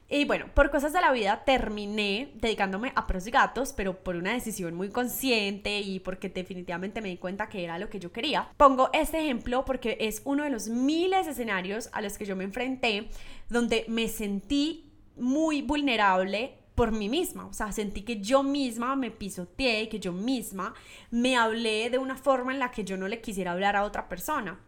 Y 0.09 0.25
bueno, 0.25 0.47
por 0.55 0.71
cosas 0.71 0.93
de 0.93 1.01
la 1.01 1.11
vida 1.11 1.43
terminé 1.45 2.31
dedicándome 2.35 2.93
a 2.95 3.09
perros 3.09 3.27
y 3.27 3.33
gatos, 3.33 3.73
pero 3.73 4.05
por 4.05 4.15
una 4.15 4.35
decisión 4.35 4.75
muy 4.75 4.91
consciente 4.91 5.81
y 5.81 5.99
porque 5.99 6.29
definitivamente 6.29 7.01
me 7.01 7.09
di 7.09 7.17
cuenta 7.17 7.49
que 7.49 7.65
era 7.65 7.79
lo 7.79 7.89
que 7.89 7.99
yo 7.99 8.13
quería. 8.13 8.49
Pongo 8.57 8.91
este 8.93 9.19
ejemplo 9.19 9.65
porque 9.65 9.97
es 10.01 10.23
uno 10.25 10.45
de 10.45 10.51
los 10.51 10.69
miles 10.69 11.27
de 11.27 11.33
escenarios 11.33 11.89
a 11.93 12.03
los 12.03 12.19
que 12.19 12.25
yo 12.25 12.37
me 12.37 12.45
enfrenté 12.45 13.09
donde 13.49 13.85
me 13.89 14.07
sentí 14.07 14.93
muy 15.17 15.63
vulnerable 15.63 16.57
por 16.77 16.93
mí 16.93 17.09
misma, 17.09 17.47
o 17.47 17.53
sea, 17.53 17.73
sentí 17.73 18.03
que 18.03 18.21
yo 18.21 18.45
misma 18.45 18.95
me 18.95 19.11
pisoteé, 19.11 19.89
que 19.89 19.99
yo 19.99 20.13
misma 20.13 20.75
me 21.11 21.37
hablé 21.37 21.91
de 21.91 21.99
una 21.99 22.17
forma 22.17 22.53
en 22.53 22.61
la 22.61 22.71
que 22.71 22.85
yo 22.85 22.97
no 22.97 23.09
le 23.09 23.21
quisiera 23.21 23.53
hablar 23.53 23.75
a 23.77 23.83
otra 23.85 24.09
persona. 24.09 24.61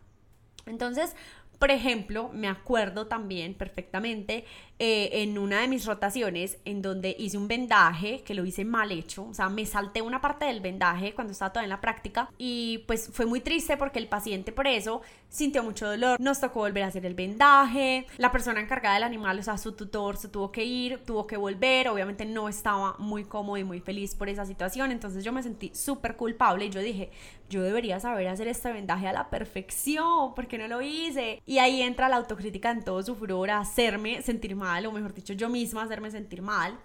Entonces, 0.67 1.15
Por 1.59 1.71
ejemplo, 1.73 2.31
me 2.33 2.49
acuerdo 2.49 3.09
también 3.09 3.55
perfectamente 3.55 4.45
eh, 4.81 5.23
en 5.23 5.39
una 5.39 5.61
de 5.61 5.67
mis 5.67 5.87
rotaciones 5.87 6.59
en 6.65 6.83
donde 6.83 7.17
hice 7.19 7.37
un 7.37 7.49
vendaje 7.49 8.23
que 8.23 8.33
lo 8.33 8.45
hice 8.45 8.65
mal 8.65 8.93
hecho, 8.93 9.25
o 9.25 9.35
sea, 9.35 9.49
me 9.49 9.67
salté 9.67 10.03
una 10.03 10.21
parte 10.21 10.45
del 10.45 10.61
vendaje 10.61 11.15
cuando 11.15 11.33
estaba 11.33 11.53
todavía 11.53 11.67
en 11.67 11.71
la 11.71 11.81
práctica 11.81 12.31
y 12.39 12.85
pues 12.87 13.11
fue 13.13 13.27
muy 13.27 13.41
triste 13.41 13.77
porque 13.77 13.99
el 13.99 14.07
paciente 14.07 14.53
por 14.53 14.69
eso 14.69 15.03
sintió 15.29 15.65
mucho 15.65 15.89
dolor, 15.89 16.21
nos 16.21 16.41
tocó 16.41 16.61
volver 16.61 16.85
a 16.85 16.87
hacer 16.87 17.05
el 17.07 17.15
vendaje, 17.15 18.07
la 18.19 18.31
persona 18.31 18.61
encargada 18.61 18.95
del 18.95 19.03
animal, 19.03 19.41
o 19.41 19.43
sea, 19.43 19.59
su 19.59 19.73
tutor 19.73 20.17
se 20.17 20.29
tuvo 20.29 20.53
que 20.53 20.65
ir, 20.65 21.01
tuvo 21.05 21.27
que 21.27 21.37
volver, 21.37 21.89
obviamente 21.89 22.25
no 22.25 22.49
estaba 22.49 22.95
muy 22.99 23.25
cómodo 23.25 23.57
y 23.57 23.65
muy 23.65 23.81
feliz 23.81 24.15
por 24.15 24.29
esa 24.29 24.47
situación, 24.47 24.93
entonces 24.93 25.25
yo 25.25 25.33
me 25.33 25.43
sentí 25.43 25.73
súper 25.75 26.15
culpable 26.15 26.67
y 26.67 26.71
yo 26.71 26.81
dije, 26.81 27.11
yo 27.51 27.63
debería 27.63 27.99
saber 27.99 28.29
hacer 28.29 28.47
este 28.47 28.73
vendaje 28.73 29.09
a 29.09 29.13
la 29.13 29.29
perfección, 29.29 30.35
¿por 30.37 30.47
qué 30.47 30.57
no 30.57 30.69
lo 30.69 30.83
hice? 30.83 31.43
Y 31.47 31.59
ahí 31.59 31.83
entra 31.83 32.09
la 32.09 32.17
autocrítica 32.17 32.71
en 32.71 32.85
todo 32.85 33.03
su 33.03 33.17
furor 33.17 33.51
a 33.51 33.59
hacerme 33.59 34.23
sentir 34.23 34.55
mal 34.55 34.68
o 34.87 34.93
mejor 34.93 35.15
dicho, 35.15 35.33
yo 35.33 35.49
misma 35.49 35.83
hacerme 35.83 36.11
sentir 36.11 36.43
mal 36.43 36.79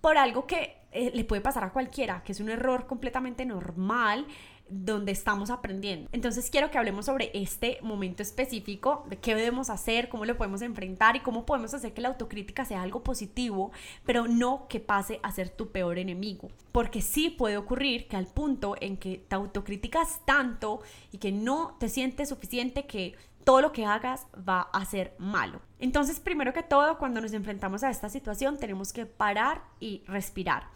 por 0.00 0.16
algo 0.16 0.46
que 0.46 0.76
eh, 0.92 1.10
le 1.14 1.24
puede 1.24 1.42
pasar 1.42 1.64
a 1.64 1.72
cualquiera, 1.72 2.22
que 2.22 2.32
es 2.32 2.40
un 2.40 2.48
error 2.48 2.86
completamente 2.86 3.44
normal 3.44 4.26
donde 4.70 5.12
estamos 5.12 5.50
aprendiendo. 5.50 6.08
Entonces 6.12 6.50
quiero 6.50 6.70
que 6.70 6.78
hablemos 6.78 7.06
sobre 7.06 7.30
este 7.34 7.78
momento 7.82 8.22
específico, 8.22 9.06
de 9.08 9.16
qué 9.16 9.34
debemos 9.34 9.70
hacer, 9.70 10.08
cómo 10.08 10.24
lo 10.24 10.36
podemos 10.36 10.62
enfrentar 10.62 11.16
y 11.16 11.20
cómo 11.20 11.46
podemos 11.46 11.72
hacer 11.74 11.94
que 11.94 12.02
la 12.02 12.08
autocrítica 12.08 12.64
sea 12.64 12.82
algo 12.82 13.02
positivo, 13.02 13.72
pero 14.04 14.28
no 14.28 14.66
que 14.68 14.80
pase 14.80 15.20
a 15.22 15.32
ser 15.32 15.48
tu 15.48 15.70
peor 15.70 15.98
enemigo. 15.98 16.48
Porque 16.72 17.00
sí 17.00 17.30
puede 17.30 17.56
ocurrir 17.56 18.08
que 18.08 18.16
al 18.16 18.26
punto 18.26 18.76
en 18.80 18.98
que 18.98 19.24
te 19.26 19.34
autocriticas 19.34 20.20
tanto 20.26 20.80
y 21.12 21.18
que 21.18 21.32
no 21.32 21.76
te 21.80 21.88
sientes 21.88 22.28
suficiente 22.28 22.86
que 22.86 23.14
todo 23.48 23.62
lo 23.62 23.72
que 23.72 23.86
hagas 23.86 24.26
va 24.46 24.68
a 24.74 24.84
ser 24.84 25.14
malo. 25.16 25.62
Entonces, 25.78 26.20
primero 26.20 26.52
que 26.52 26.62
todo, 26.62 26.98
cuando 26.98 27.22
nos 27.22 27.32
enfrentamos 27.32 27.82
a 27.82 27.88
esta 27.88 28.10
situación, 28.10 28.58
tenemos 28.58 28.92
que 28.92 29.06
parar 29.06 29.62
y 29.80 30.02
respirar. 30.06 30.68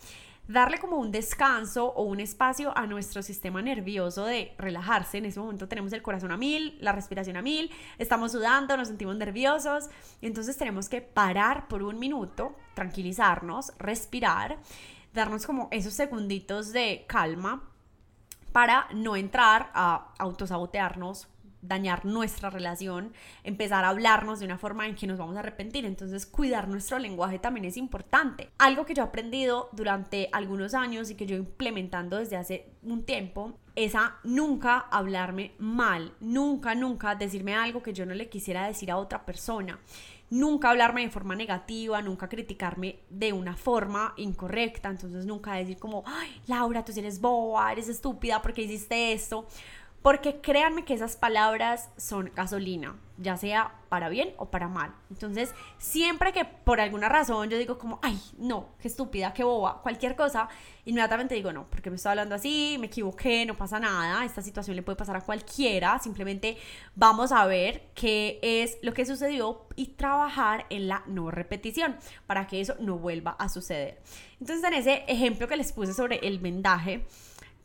Darle 0.48 0.78
como 0.78 0.96
un 0.96 1.12
descanso 1.12 1.88
o 1.88 2.04
un 2.04 2.18
espacio 2.18 2.72
a 2.74 2.86
nuestro 2.86 3.22
sistema 3.22 3.60
nervioso 3.60 4.24
de 4.24 4.54
relajarse. 4.56 5.18
En 5.18 5.26
ese 5.26 5.38
momento 5.38 5.68
tenemos 5.68 5.92
el 5.92 6.00
corazón 6.00 6.32
a 6.32 6.38
mil, 6.38 6.78
la 6.80 6.92
respiración 6.92 7.36
a 7.36 7.42
mil, 7.42 7.70
estamos 7.98 8.32
sudando, 8.32 8.74
nos 8.78 8.88
sentimos 8.88 9.16
nerviosos. 9.16 9.90
Entonces 10.22 10.56
tenemos 10.56 10.88
que 10.88 11.02
parar 11.02 11.68
por 11.68 11.82
un 11.82 11.98
minuto, 11.98 12.56
tranquilizarnos, 12.72 13.74
respirar, 13.76 14.56
darnos 15.12 15.44
como 15.44 15.68
esos 15.72 15.92
segunditos 15.92 16.72
de 16.72 17.04
calma 17.06 17.68
para 18.50 18.88
no 18.94 19.14
entrar 19.14 19.70
a 19.74 20.14
autosabotearnos 20.18 21.28
dañar 21.62 22.04
nuestra 22.04 22.50
relación, 22.50 23.12
empezar 23.44 23.84
a 23.84 23.88
hablarnos 23.88 24.40
de 24.40 24.46
una 24.46 24.58
forma 24.58 24.86
en 24.86 24.94
que 24.94 25.06
nos 25.06 25.18
vamos 25.18 25.36
a 25.36 25.40
arrepentir. 25.40 25.86
Entonces, 25.86 26.26
cuidar 26.26 26.68
nuestro 26.68 26.98
lenguaje 26.98 27.38
también 27.38 27.64
es 27.64 27.76
importante. 27.76 28.50
Algo 28.58 28.84
que 28.84 28.94
yo 28.94 29.02
he 29.02 29.06
aprendido 29.06 29.70
durante 29.72 30.28
algunos 30.32 30.74
años 30.74 31.10
y 31.10 31.14
que 31.14 31.26
yo 31.26 31.36
implementando 31.36 32.18
desde 32.18 32.36
hace 32.36 32.66
un 32.82 33.04
tiempo 33.04 33.58
es 33.74 33.94
a 33.94 34.16
nunca 34.24 34.78
hablarme 34.90 35.52
mal, 35.58 36.12
nunca, 36.20 36.74
nunca 36.74 37.14
decirme 37.14 37.54
algo 37.54 37.82
que 37.82 37.94
yo 37.94 38.04
no 38.04 38.14
le 38.14 38.28
quisiera 38.28 38.66
decir 38.66 38.90
a 38.90 38.98
otra 38.98 39.24
persona. 39.24 39.78
Nunca 40.30 40.70
hablarme 40.70 41.02
de 41.02 41.10
forma 41.10 41.36
negativa, 41.36 42.00
nunca 42.00 42.26
criticarme 42.26 43.00
de 43.10 43.34
una 43.34 43.54
forma 43.54 44.14
incorrecta. 44.16 44.88
Entonces, 44.88 45.26
nunca 45.26 45.52
decir 45.54 45.76
como, 45.76 46.02
ay, 46.06 46.40
Laura, 46.46 46.82
tú 46.82 46.92
eres 46.96 47.20
boba, 47.20 47.70
eres 47.70 47.88
estúpida 47.88 48.40
porque 48.40 48.62
hiciste 48.62 49.12
esto 49.12 49.46
porque 50.02 50.40
créanme 50.40 50.84
que 50.84 50.94
esas 50.94 51.16
palabras 51.16 51.88
son 51.96 52.32
gasolina, 52.34 52.96
ya 53.18 53.36
sea 53.36 53.72
para 53.88 54.08
bien 54.08 54.34
o 54.36 54.50
para 54.50 54.66
mal. 54.66 54.92
Entonces, 55.10 55.54
siempre 55.78 56.32
que 56.32 56.44
por 56.44 56.80
alguna 56.80 57.08
razón 57.08 57.48
yo 57.48 57.56
digo 57.56 57.78
como, 57.78 58.00
ay, 58.02 58.20
no, 58.36 58.70
qué 58.80 58.88
estúpida, 58.88 59.32
qué 59.32 59.44
boba, 59.44 59.80
cualquier 59.80 60.16
cosa, 60.16 60.48
inmediatamente 60.84 61.36
digo, 61.36 61.52
no, 61.52 61.66
porque 61.68 61.88
me 61.88 61.96
estoy 61.96 62.10
hablando 62.10 62.34
así, 62.34 62.76
me 62.80 62.86
equivoqué, 62.86 63.46
no 63.46 63.56
pasa 63.56 63.78
nada, 63.78 64.24
esta 64.24 64.42
situación 64.42 64.74
le 64.74 64.82
puede 64.82 64.96
pasar 64.96 65.16
a 65.16 65.20
cualquiera, 65.20 66.00
simplemente 66.00 66.58
vamos 66.96 67.30
a 67.30 67.46
ver 67.46 67.90
qué 67.94 68.40
es 68.42 68.78
lo 68.82 68.92
que 68.92 69.06
sucedió 69.06 69.66
y 69.76 69.88
trabajar 69.88 70.66
en 70.70 70.88
la 70.88 71.04
no 71.06 71.30
repetición 71.30 71.96
para 72.26 72.48
que 72.48 72.60
eso 72.60 72.74
no 72.80 72.98
vuelva 72.98 73.36
a 73.38 73.48
suceder. 73.48 74.02
Entonces, 74.40 74.64
en 74.64 74.74
ese 74.74 75.04
ejemplo 75.06 75.46
que 75.46 75.56
les 75.56 75.72
puse 75.72 75.94
sobre 75.94 76.16
el 76.26 76.40
vendaje, 76.40 77.06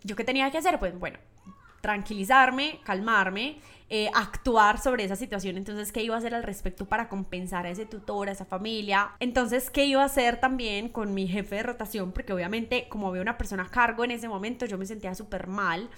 ¿yo 0.04 0.16
qué 0.16 0.24
tenía 0.24 0.52
que 0.52 0.60
hacer? 0.60 0.78
Pues 0.78 0.98
bueno, 1.00 1.18
tranquilizarme, 1.88 2.82
calmarme, 2.84 3.60
eh, 3.90 4.10
actuar 4.14 4.78
sobre 4.78 5.06
esa 5.06 5.16
situación. 5.16 5.56
Entonces, 5.56 5.94
¿qué 5.94 6.04
iba 6.04 6.16
a 6.16 6.18
hacer 6.18 6.36
al 6.36 6.44
respecto 6.44 6.84
para 6.84 7.08
compensar 7.08 7.66
a 7.66 7.70
ese 7.70 7.86
tutor, 7.86 8.28
a 8.28 8.34
esa 8.34 8.44
familia? 8.44 9.12
Entonces, 9.22 9.70
¿qué 9.70 9.86
iba 9.86 10.02
a 10.02 10.08
hacer 10.08 10.42
también 10.42 10.90
con 10.90 11.14
mi 11.14 11.30
jefe 11.30 11.56
de 11.56 11.64
rotación? 11.64 12.12
Porque 12.12 12.34
obviamente, 12.34 12.90
como 12.90 13.08
había 13.08 13.22
una 13.22 13.38
persona 13.38 13.64
a 13.64 13.70
cargo 13.70 14.04
en 14.04 14.12
ese 14.12 14.28
momento, 14.28 14.66
yo 14.66 14.78
me 14.78 14.86
sentía 14.86 15.16
súper 15.16 15.48
mal. 15.48 15.90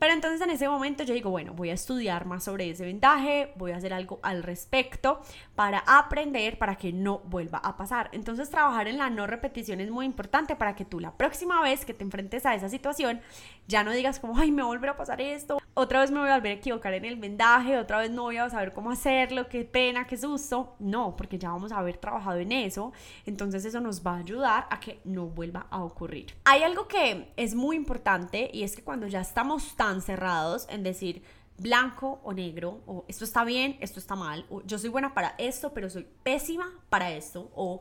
Pero 0.00 0.14
entonces 0.14 0.40
en 0.40 0.48
ese 0.48 0.66
momento 0.66 1.04
yo 1.04 1.12
digo, 1.12 1.28
bueno, 1.28 1.52
voy 1.52 1.68
a 1.68 1.74
estudiar 1.74 2.24
más 2.24 2.42
sobre 2.42 2.70
ese 2.70 2.86
vendaje, 2.86 3.52
voy 3.56 3.72
a 3.72 3.76
hacer 3.76 3.92
algo 3.92 4.18
al 4.22 4.42
respecto 4.42 5.20
para 5.54 5.84
aprender, 5.86 6.58
para 6.58 6.76
que 6.76 6.90
no 6.90 7.18
vuelva 7.26 7.58
a 7.58 7.76
pasar. 7.76 8.08
Entonces 8.12 8.48
trabajar 8.48 8.88
en 8.88 8.96
la 8.96 9.10
no 9.10 9.26
repetición 9.26 9.78
es 9.78 9.90
muy 9.90 10.06
importante 10.06 10.56
para 10.56 10.74
que 10.74 10.86
tú 10.86 11.00
la 11.00 11.12
próxima 11.18 11.60
vez 11.60 11.84
que 11.84 11.92
te 11.92 12.02
enfrentes 12.02 12.46
a 12.46 12.54
esa 12.54 12.70
situación 12.70 13.20
ya 13.68 13.84
no 13.84 13.92
digas 13.92 14.18
como, 14.18 14.38
ay, 14.38 14.50
me 14.50 14.62
va 14.62 14.68
a 14.68 14.70
volver 14.70 14.90
a 14.90 14.96
pasar 14.96 15.20
esto, 15.20 15.60
otra 15.80 16.00
vez 16.00 16.10
me 16.10 16.20
voy 16.20 16.28
a 16.28 16.34
volver 16.34 16.52
a 16.52 16.54
equivocar 16.56 16.92
en 16.92 17.04
el 17.06 17.16
vendaje, 17.16 17.78
otra 17.78 17.98
vez 17.98 18.10
no 18.10 18.24
voy 18.24 18.36
a 18.36 18.50
saber 18.50 18.72
cómo 18.72 18.90
hacerlo, 18.90 19.48
qué 19.48 19.64
pena, 19.64 20.06
qué 20.06 20.16
susto. 20.16 20.74
No, 20.78 21.16
porque 21.16 21.38
ya 21.38 21.50
vamos 21.50 21.72
a 21.72 21.78
haber 21.78 21.96
trabajado 21.96 22.38
en 22.38 22.52
eso. 22.52 22.92
Entonces 23.24 23.64
eso 23.64 23.80
nos 23.80 24.06
va 24.06 24.16
a 24.16 24.18
ayudar 24.18 24.66
a 24.70 24.78
que 24.78 25.00
no 25.04 25.26
vuelva 25.26 25.66
a 25.70 25.82
ocurrir. 25.82 26.34
Hay 26.44 26.62
algo 26.62 26.86
que 26.86 27.32
es 27.36 27.54
muy 27.54 27.76
importante 27.76 28.50
y 28.52 28.62
es 28.62 28.76
que 28.76 28.82
cuando 28.82 29.06
ya 29.06 29.22
estamos 29.22 29.74
tan 29.74 30.02
cerrados 30.02 30.66
en 30.68 30.82
decir 30.82 31.22
blanco 31.56 32.20
o 32.24 32.32
negro, 32.32 32.82
o 32.86 33.04
esto 33.08 33.24
está 33.24 33.44
bien, 33.44 33.76
esto 33.80 34.00
está 34.00 34.16
mal, 34.16 34.46
o 34.50 34.62
yo 34.62 34.78
soy 34.78 34.90
buena 34.90 35.14
para 35.14 35.34
esto, 35.38 35.72
pero 35.72 35.90
soy 35.90 36.06
pésima 36.22 36.72
para 36.88 37.10
esto, 37.12 37.50
o 37.54 37.80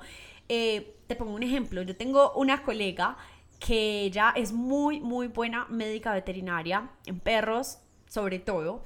eh, 0.50 0.98
te 1.08 1.16
pongo 1.16 1.34
un 1.34 1.44
ejemplo, 1.44 1.82
yo 1.82 1.96
tengo 1.96 2.34
una 2.34 2.64
colega 2.64 3.18
que 3.60 4.04
ella 4.04 4.34
es 4.36 4.52
muy, 4.52 5.00
muy 5.00 5.28
buena 5.28 5.66
médica 5.70 6.14
veterinaria 6.14 6.90
en 7.06 7.20
perros, 7.20 7.80
sobre 8.10 8.40
todo, 8.40 8.84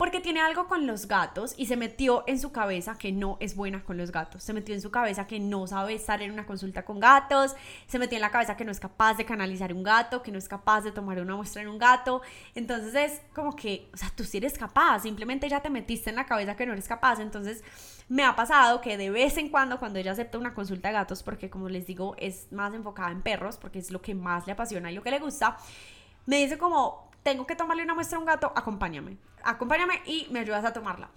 porque 0.00 0.20
tiene 0.20 0.40
algo 0.40 0.66
con 0.66 0.86
los 0.86 1.08
gatos 1.08 1.52
y 1.58 1.66
se 1.66 1.76
metió 1.76 2.24
en 2.26 2.40
su 2.40 2.52
cabeza 2.52 2.96
que 2.96 3.12
no 3.12 3.36
es 3.38 3.54
buena 3.54 3.84
con 3.84 3.98
los 3.98 4.10
gatos. 4.10 4.42
Se 4.42 4.54
metió 4.54 4.74
en 4.74 4.80
su 4.80 4.90
cabeza 4.90 5.26
que 5.26 5.38
no 5.38 5.66
sabe 5.66 5.92
estar 5.92 6.22
en 6.22 6.32
una 6.32 6.46
consulta 6.46 6.86
con 6.86 7.00
gatos, 7.00 7.54
se 7.86 7.98
metió 7.98 8.16
en 8.16 8.22
la 8.22 8.30
cabeza 8.30 8.56
que 8.56 8.64
no 8.64 8.72
es 8.72 8.80
capaz 8.80 9.18
de 9.18 9.26
canalizar 9.26 9.74
un 9.74 9.82
gato, 9.82 10.22
que 10.22 10.32
no 10.32 10.38
es 10.38 10.48
capaz 10.48 10.80
de 10.80 10.90
tomar 10.90 11.20
una 11.20 11.36
muestra 11.36 11.60
en 11.60 11.68
un 11.68 11.78
gato. 11.78 12.22
Entonces 12.54 12.94
es 12.94 13.20
como 13.34 13.54
que, 13.54 13.90
o 13.92 13.96
sea, 13.98 14.10
tú 14.16 14.24
sí 14.24 14.38
eres 14.38 14.56
capaz, 14.56 15.00
simplemente 15.00 15.46
ya 15.50 15.60
te 15.60 15.68
metiste 15.68 16.08
en 16.08 16.16
la 16.16 16.24
cabeza 16.24 16.56
que 16.56 16.64
no 16.64 16.72
eres 16.72 16.88
capaz. 16.88 17.20
Entonces 17.20 17.62
me 18.08 18.24
ha 18.24 18.34
pasado 18.34 18.80
que 18.80 18.96
de 18.96 19.10
vez 19.10 19.36
en 19.36 19.50
cuando 19.50 19.78
cuando 19.78 19.98
ella 19.98 20.12
acepta 20.12 20.38
una 20.38 20.54
consulta 20.54 20.88
de 20.88 20.94
gatos, 20.94 21.22
porque 21.22 21.50
como 21.50 21.68
les 21.68 21.86
digo, 21.86 22.14
es 22.16 22.50
más 22.52 22.72
enfocada 22.72 23.10
en 23.10 23.20
perros, 23.20 23.58
porque 23.58 23.78
es 23.78 23.90
lo 23.90 24.00
que 24.00 24.14
más 24.14 24.46
le 24.46 24.54
apasiona 24.54 24.90
y 24.90 24.94
lo 24.94 25.02
que 25.02 25.10
le 25.10 25.18
gusta, 25.18 25.58
me 26.24 26.38
dice 26.38 26.56
como, 26.56 27.09
tengo 27.22 27.46
que 27.46 27.56
tomarle 27.56 27.82
una 27.82 27.94
muestra 27.94 28.16
a 28.16 28.20
un 28.20 28.26
gato, 28.26 28.52
acompáñame, 28.54 29.16
acompáñame 29.42 30.02
y 30.06 30.26
me 30.30 30.40
ayudas 30.40 30.64
a 30.64 30.72
tomarla. 30.72 31.10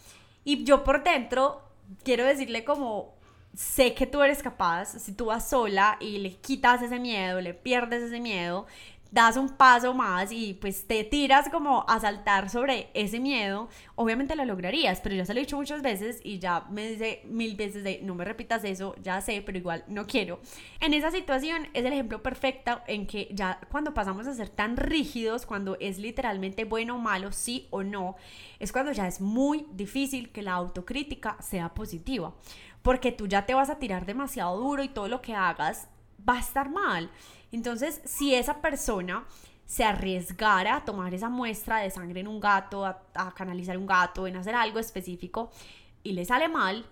Y 0.44 0.63
yo 0.63 0.84
por 0.84 1.04
dentro 1.04 1.62
quiero 2.04 2.26
decirle 2.26 2.63
como, 2.63 3.16
sé 3.56 3.94
que 3.94 4.08
tú 4.08 4.22
eres 4.22 4.42
capaz, 4.42 5.00
si 5.00 5.13
tú 5.13 5.26
vas 5.26 5.50
sola 5.50 5.98
y 6.00 6.18
le 6.18 6.36
quitas 6.36 6.82
ese 6.82 7.00
miedo, 7.00 7.39
le 7.39 7.54
pierdes 7.54 8.04
ese 8.04 8.20
miedo, 8.20 8.66
das 9.13 9.38
un 9.38 9.49
paso 9.49 9.93
más 9.93 10.32
y 10.32 10.56
pues 10.56 10.88
te 10.88 11.04
tiras 11.04 11.47
como 11.49 11.86
a 11.88 11.99
saltar 11.99 12.49
sobre 12.49 12.89
ese 12.95 13.19
miedo, 13.19 13.69
obviamente 13.93 14.36
lo 14.36 14.43
lograrías, 14.43 15.02
pero 15.02 15.13
ya 15.13 15.23
se 15.23 15.36
lo 15.36 15.39
he 15.39 15.43
dicho 15.43 15.56
muchas 15.56 15.84
veces 15.84 16.19
y 16.23 16.39
ya 16.39 16.65
me 16.71 16.88
dice 16.88 17.21
mil 17.26 17.56
veces 17.56 17.84
de 17.84 17.99
no 18.02 18.15
me 18.15 18.26
repitas 18.26 18.63
eso, 18.63 18.95
ya 19.04 19.21
sé, 19.21 19.43
pero 19.45 19.60
igual 19.60 19.84
no 19.88 20.08
quiero. 20.08 20.41
En 20.80 20.95
esa 20.95 21.12
situación 21.12 21.67
es 21.73 21.86
el 21.86 21.93
ejemplo 21.93 22.23
perfecto 22.23 22.82
en 22.88 23.06
que 23.06 23.30
ya 23.32 23.60
cuando 23.69 23.93
pasamos 23.93 24.26
a 24.26 24.34
ser 24.34 24.49
tan 24.49 24.78
rígidos, 24.78 25.45
cuando 25.45 25.78
es 25.80 25.99
literalmente 25.99 26.65
bueno 26.65 26.95
o 26.95 26.99
malo, 26.99 27.32
sí 27.32 27.67
o 27.69 27.84
no, 27.84 28.15
es 28.58 28.71
cuando 28.71 28.93
ya 28.93 29.08
es 29.08 29.21
muy 29.21 29.67
difícil 29.73 30.32
que 30.32 30.41
la 30.41 30.54
autocrítica 30.54 31.38
sea 31.39 31.76
positiva, 31.76 32.34
porque 32.82 33.12
tú 33.12 33.28
ya 33.28 33.45
te 33.45 33.54
vas 33.54 33.69
a 33.69 33.78
tirar 33.78 34.08
demasiado 34.08 34.58
duro 34.58 34.82
y 34.82 34.89
todo 34.89 35.08
lo 35.08 35.21
que 35.21 35.36
hagas 35.36 35.88
va 36.28 36.38
a 36.38 36.39
estar 36.39 36.71
mal. 36.71 37.12
Entonces, 37.54 38.02
si 38.04 38.34
esa 38.34 38.62
persona 38.62 39.26
se 39.66 39.84
arriesgara 39.84 40.78
a 40.78 40.86
tomar 40.86 41.13
esa 41.13 41.30
muestra 41.30 41.78
de 41.78 41.89
sangre 41.92 42.20
en 42.20 42.28
un 42.28 42.39
gato, 42.39 42.86
a, 42.86 43.34
canalizar 43.36 43.78
un 43.78 43.86
gato, 43.86 44.28
en 44.28 44.36
hacer 44.36 44.56
algo 44.56 44.80
específico 44.80 45.52
y 46.02 46.13
le 46.13 46.26
sale 46.26 46.50
mal, 46.50 46.86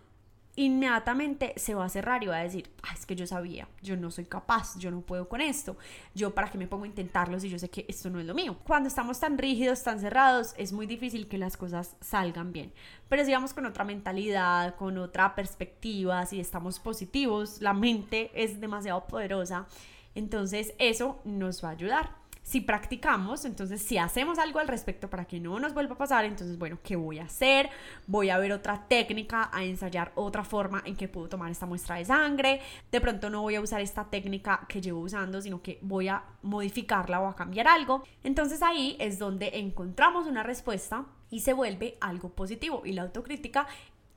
inmediatamente 0.56 1.54
se 1.56 1.74
va 1.74 1.86
a 1.86 1.89
cerrar 1.89 2.24
y 2.24 2.28
va 2.28 2.38
a 2.38 2.43
decir, 2.43 2.69
es 2.93 3.06
que 3.06 3.15
yo 3.15 3.26
sabía, 3.26 3.67
yo 3.82 3.97
no 3.97 4.12
soy 4.12 4.26
capaz, 4.26 4.78
yo 4.78 4.91
no 4.91 5.02
puedo 5.02 5.28
con 5.28 5.41
esto, 5.41 5.78
yo 6.13 6.36
para 6.36 6.52
qué 6.52 6.58
me 6.58 6.67
pongo 6.67 6.84
a 6.84 6.88
intentarlo 6.88 7.39
si 7.39 7.50
yo 7.50 7.58
sé 7.58 7.69
que 7.69 7.86
esto 7.88 8.10
no 8.10 8.19
es 8.19 8.26
lo 8.26 8.36
mío. 8.36 8.58
Cuando 8.65 8.88
estamos 8.88 9.19
tan 9.19 9.39
rígidos, 9.39 9.82
tan 9.82 10.00
cerrados, 10.00 10.54
es 10.58 10.74
muy 10.74 10.86
difícil 10.86 11.28
que 11.28 11.39
las 11.39 11.58
cosas 11.58 11.95
salgan 12.02 12.54
bien. 12.54 12.71
Pero 13.10 13.26
si 13.26 13.32
vamos 13.32 13.54
con 13.54 13.65
otra 13.65 13.84
mentalidad, 13.84 14.76
con 14.76 15.00
otra 15.00 15.34
perspectiva, 15.34 16.26
si 16.28 16.39
estamos 16.39 16.80
positivos, 16.80 17.62
la 17.62 17.74
mente 17.74 18.30
es 18.36 18.60
demasiado 18.60 19.08
poderosa, 19.08 19.67
entonces 20.15 20.74
eso 20.80 21.21
nos 21.26 21.63
va 21.63 21.69
a 21.69 21.71
ayudar 21.71 22.21
si 22.43 22.60
practicamos, 22.60 23.45
entonces 23.45 23.82
si 23.82 23.97
hacemos 23.97 24.39
algo 24.39 24.60
al 24.60 24.67
respecto 24.67 25.10
para 25.10 25.26
que 25.26 25.39
no 25.39 25.60
nos 25.60 25.74
vuelva 25.74 25.93
a 25.95 25.97
pasar, 25.97 26.26
entonces 26.26 26.58
bueno, 26.58 26.80
¿qué 26.84 26.95
voy 26.95 27.19
a 27.19 27.24
hacer? 27.24 27.69
Voy 28.08 28.30
a 28.30 28.38
ver 28.39 28.52
otra 28.52 28.88
técnica, 28.88 29.50
a 29.54 29.63
ensayar 29.63 30.12
otra 30.15 30.43
forma 30.43 30.82
en 30.86 30.95
que 30.95 31.08
puedo 31.08 31.30
tomar 31.30 31.52
esta 31.52 31.65
muestra 31.65 31.97
de 31.97 32.06
sangre. 32.06 32.62
De 32.91 33.00
pronto 33.00 33.30
no 33.30 33.41
voy 33.41 33.56
a 33.56 33.62
usar 33.62 33.82
esta 33.82 34.06
técnica 34.06 34.65
que 34.67 34.82
llevo 34.82 35.02
usando, 35.02 35.41
sino 35.41 35.62
que 35.62 35.78
voy 35.82 36.08
a 36.08 36.24
modificarla 36.41 37.21
o 37.21 37.28
a 37.28 37.36
cambiar 37.36 37.67
algo. 37.67 38.04
Entonces 38.24 38.62
ahí 38.63 38.97
es 39.00 39.19
donde 39.19 39.60
encontramos 39.60 40.26
una 40.26 40.43
respuesta 40.43 41.06
y 41.30 41.41
se 41.41 41.54
vuelve 41.54 41.97
algo 42.02 42.30
positivo. 42.30 42.82
Y 42.86 42.93
la 42.93 43.04
autocrítica 43.04 43.67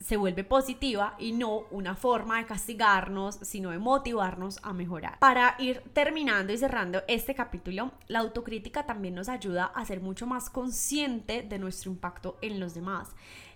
se 0.00 0.16
vuelve 0.16 0.44
positiva 0.44 1.14
y 1.18 1.32
no 1.32 1.64
una 1.70 1.96
forma 1.96 2.38
de 2.38 2.46
castigarnos, 2.46 3.36
sino 3.42 3.70
de 3.70 3.78
motivarnos 3.78 4.60
a 4.62 4.72
mejorar. 4.72 5.18
Para 5.18 5.56
ir 5.58 5.82
terminando 5.92 6.52
y 6.52 6.58
cerrando 6.58 7.02
este 7.08 7.34
capítulo, 7.34 7.92
la 8.08 8.20
autocrítica 8.20 8.86
también 8.86 9.14
nos 9.14 9.28
ayuda 9.28 9.64
a 9.66 9.84
ser 9.84 10.00
mucho 10.00 10.26
más 10.26 10.50
consciente 10.50 11.42
de 11.42 11.58
nuestro 11.58 11.90
impacto 11.90 12.36
en 12.42 12.60
los 12.60 12.74
demás. 12.74 13.10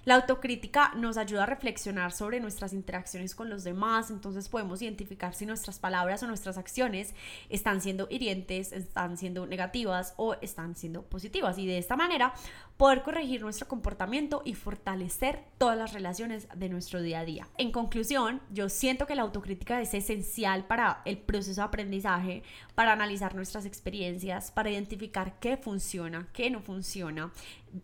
La 0.09 0.15
autocrítica 0.15 0.95
nos 0.97 1.19
ayuda 1.19 1.43
a 1.43 1.47
reflexionar 1.47 2.13
sobre 2.13 2.41
nuestras 2.41 2.73
interacciones 2.73 3.35
con 3.35 3.51
los 3.51 3.63
demás, 3.63 4.11
entonces 4.11 4.49
podemos 4.49 4.81
identificar 4.81 5.35
si 5.35 5.45
nuestras 5.45 5.79
palabras 5.79 6.23
o 6.23 6.27
nuestras 6.27 6.57
acciones 6.57 7.15
están 7.51 7.83
siendo 7.83 8.09
hirientes, 8.09 8.73
están 8.73 9.19
siendo 9.19 9.47
negativas 9.47 10.15
o 10.17 10.33
están 10.41 10.77
siendo 10.77 11.03
positivas 11.03 11.59
y 11.59 11.67
de 11.67 11.77
esta 11.77 11.95
manera 11.95 12.33
poder 12.79 13.03
corregir 13.03 13.43
nuestro 13.43 13.69
comportamiento 13.69 14.41
y 14.47 14.55
fortalecer 14.55 15.45
todas 15.59 15.77
las 15.77 15.93
relaciones 15.93 16.49
de 16.57 16.71
nuestro 16.71 17.03
día 17.03 17.21
a 17.21 17.25
día. 17.27 17.47
En 17.59 17.71
conclusión, 17.71 18.41
yo 18.51 18.71
siento 18.71 19.07
que 19.07 19.15
la 19.15 19.23
autocrítica 19.23 19.83
es 19.83 19.93
esencial 19.93 20.65
para 20.65 21.03
el 21.05 21.19
proceso 21.19 21.61
de 21.61 21.67
aprendizaje, 21.67 22.45
para 22.75 22.93
analizar 22.93 23.35
nuestras 23.35 23.67
experiencias, 23.67 24.53
para 24.53 24.71
identificar 24.71 25.39
qué 25.39 25.59
funciona, 25.59 26.29
qué 26.33 26.49
no 26.49 26.63
funciona 26.63 27.31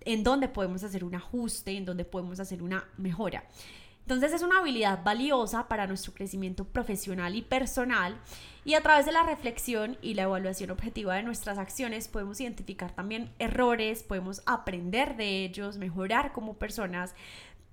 en 0.05 0.23
dónde 0.25 0.49
podemos 0.49 0.85
hacer 0.85 1.05
un 1.05 1.15
ajuste, 1.15 1.73
en 1.77 1.85
dónde 1.85 2.05
podemos 2.05 2.41
hacer 2.41 2.63
una 2.63 2.89
mejora. 2.97 3.45
Entonces 4.05 4.35
es 4.35 4.43
una 4.43 4.59
habilidad 4.59 5.03
valiosa 5.03 5.67
para 5.67 5.87
nuestro 5.87 6.13
crecimiento 6.13 6.67
profesional 6.67 7.35
y 7.37 7.41
personal 7.41 8.21
y 8.63 8.75
a 8.75 8.83
través 8.83 9.07
de 9.07 9.13
la 9.13 9.23
reflexión 9.23 9.97
y 10.03 10.13
la 10.13 10.25
evaluación 10.25 10.71
objetiva 10.71 11.15
de 11.15 11.23
nuestras 11.23 11.57
acciones 11.57 12.09
podemos 12.09 12.39
identificar 12.39 12.93
también 12.93 13.31
errores, 13.39 14.03
podemos 14.03 14.43
aprender 14.45 15.17
de 15.17 15.45
ellos, 15.45 15.79
mejorar 15.79 16.33
como 16.33 16.53
personas, 16.59 17.15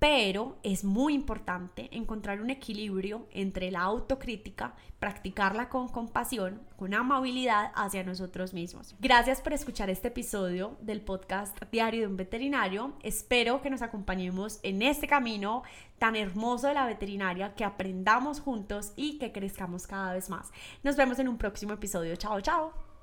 pero 0.02 0.58
es 0.64 0.84
muy 0.84 1.14
importante 1.14 1.88
encontrar 1.96 2.42
un 2.42 2.50
equilibrio 2.50 3.28
entre 3.30 3.70
la 3.70 3.82
autocrítica, 3.82 4.74
practicarla 5.00 5.70
con 5.70 5.90
compasión, 5.90 6.60
con 6.76 6.96
amabilidad 6.96 7.72
hacia 7.76 8.04
nosotros 8.04 8.52
mismos. 8.52 8.96
Gracias 9.00 9.42
por 9.42 9.54
escuchar 9.54 9.92
este 9.92 10.08
episodio 10.08 10.76
del 10.82 11.02
podcast 11.02 11.56
Diario 11.72 12.02
de 12.02 12.08
un 12.08 12.18
Veterinario. 12.18 12.94
Espero 13.04 13.62
que 13.62 13.70
nos 13.70 13.84
acompañemos 13.84 14.60
en 14.64 14.82
este 14.82 15.06
camino 15.06 15.62
tan 16.00 16.16
hermoso 16.16 16.68
de 16.68 16.74
la 16.74 16.88
veterinaria, 16.88 17.54
que 17.54 17.64
aprendamos 17.64 18.40
juntos 18.40 18.94
y 18.96 19.20
que 19.20 19.32
crezcamos 19.32 19.86
cada 19.86 20.14
vez 20.14 20.32
más. 20.32 20.50
Nos 20.82 20.96
vemos 20.96 21.20
en 21.20 21.28
un 21.28 21.38
próximo 21.38 21.74
episodio. 21.74 22.16
Chao, 22.16 22.42
chao. 22.42 22.90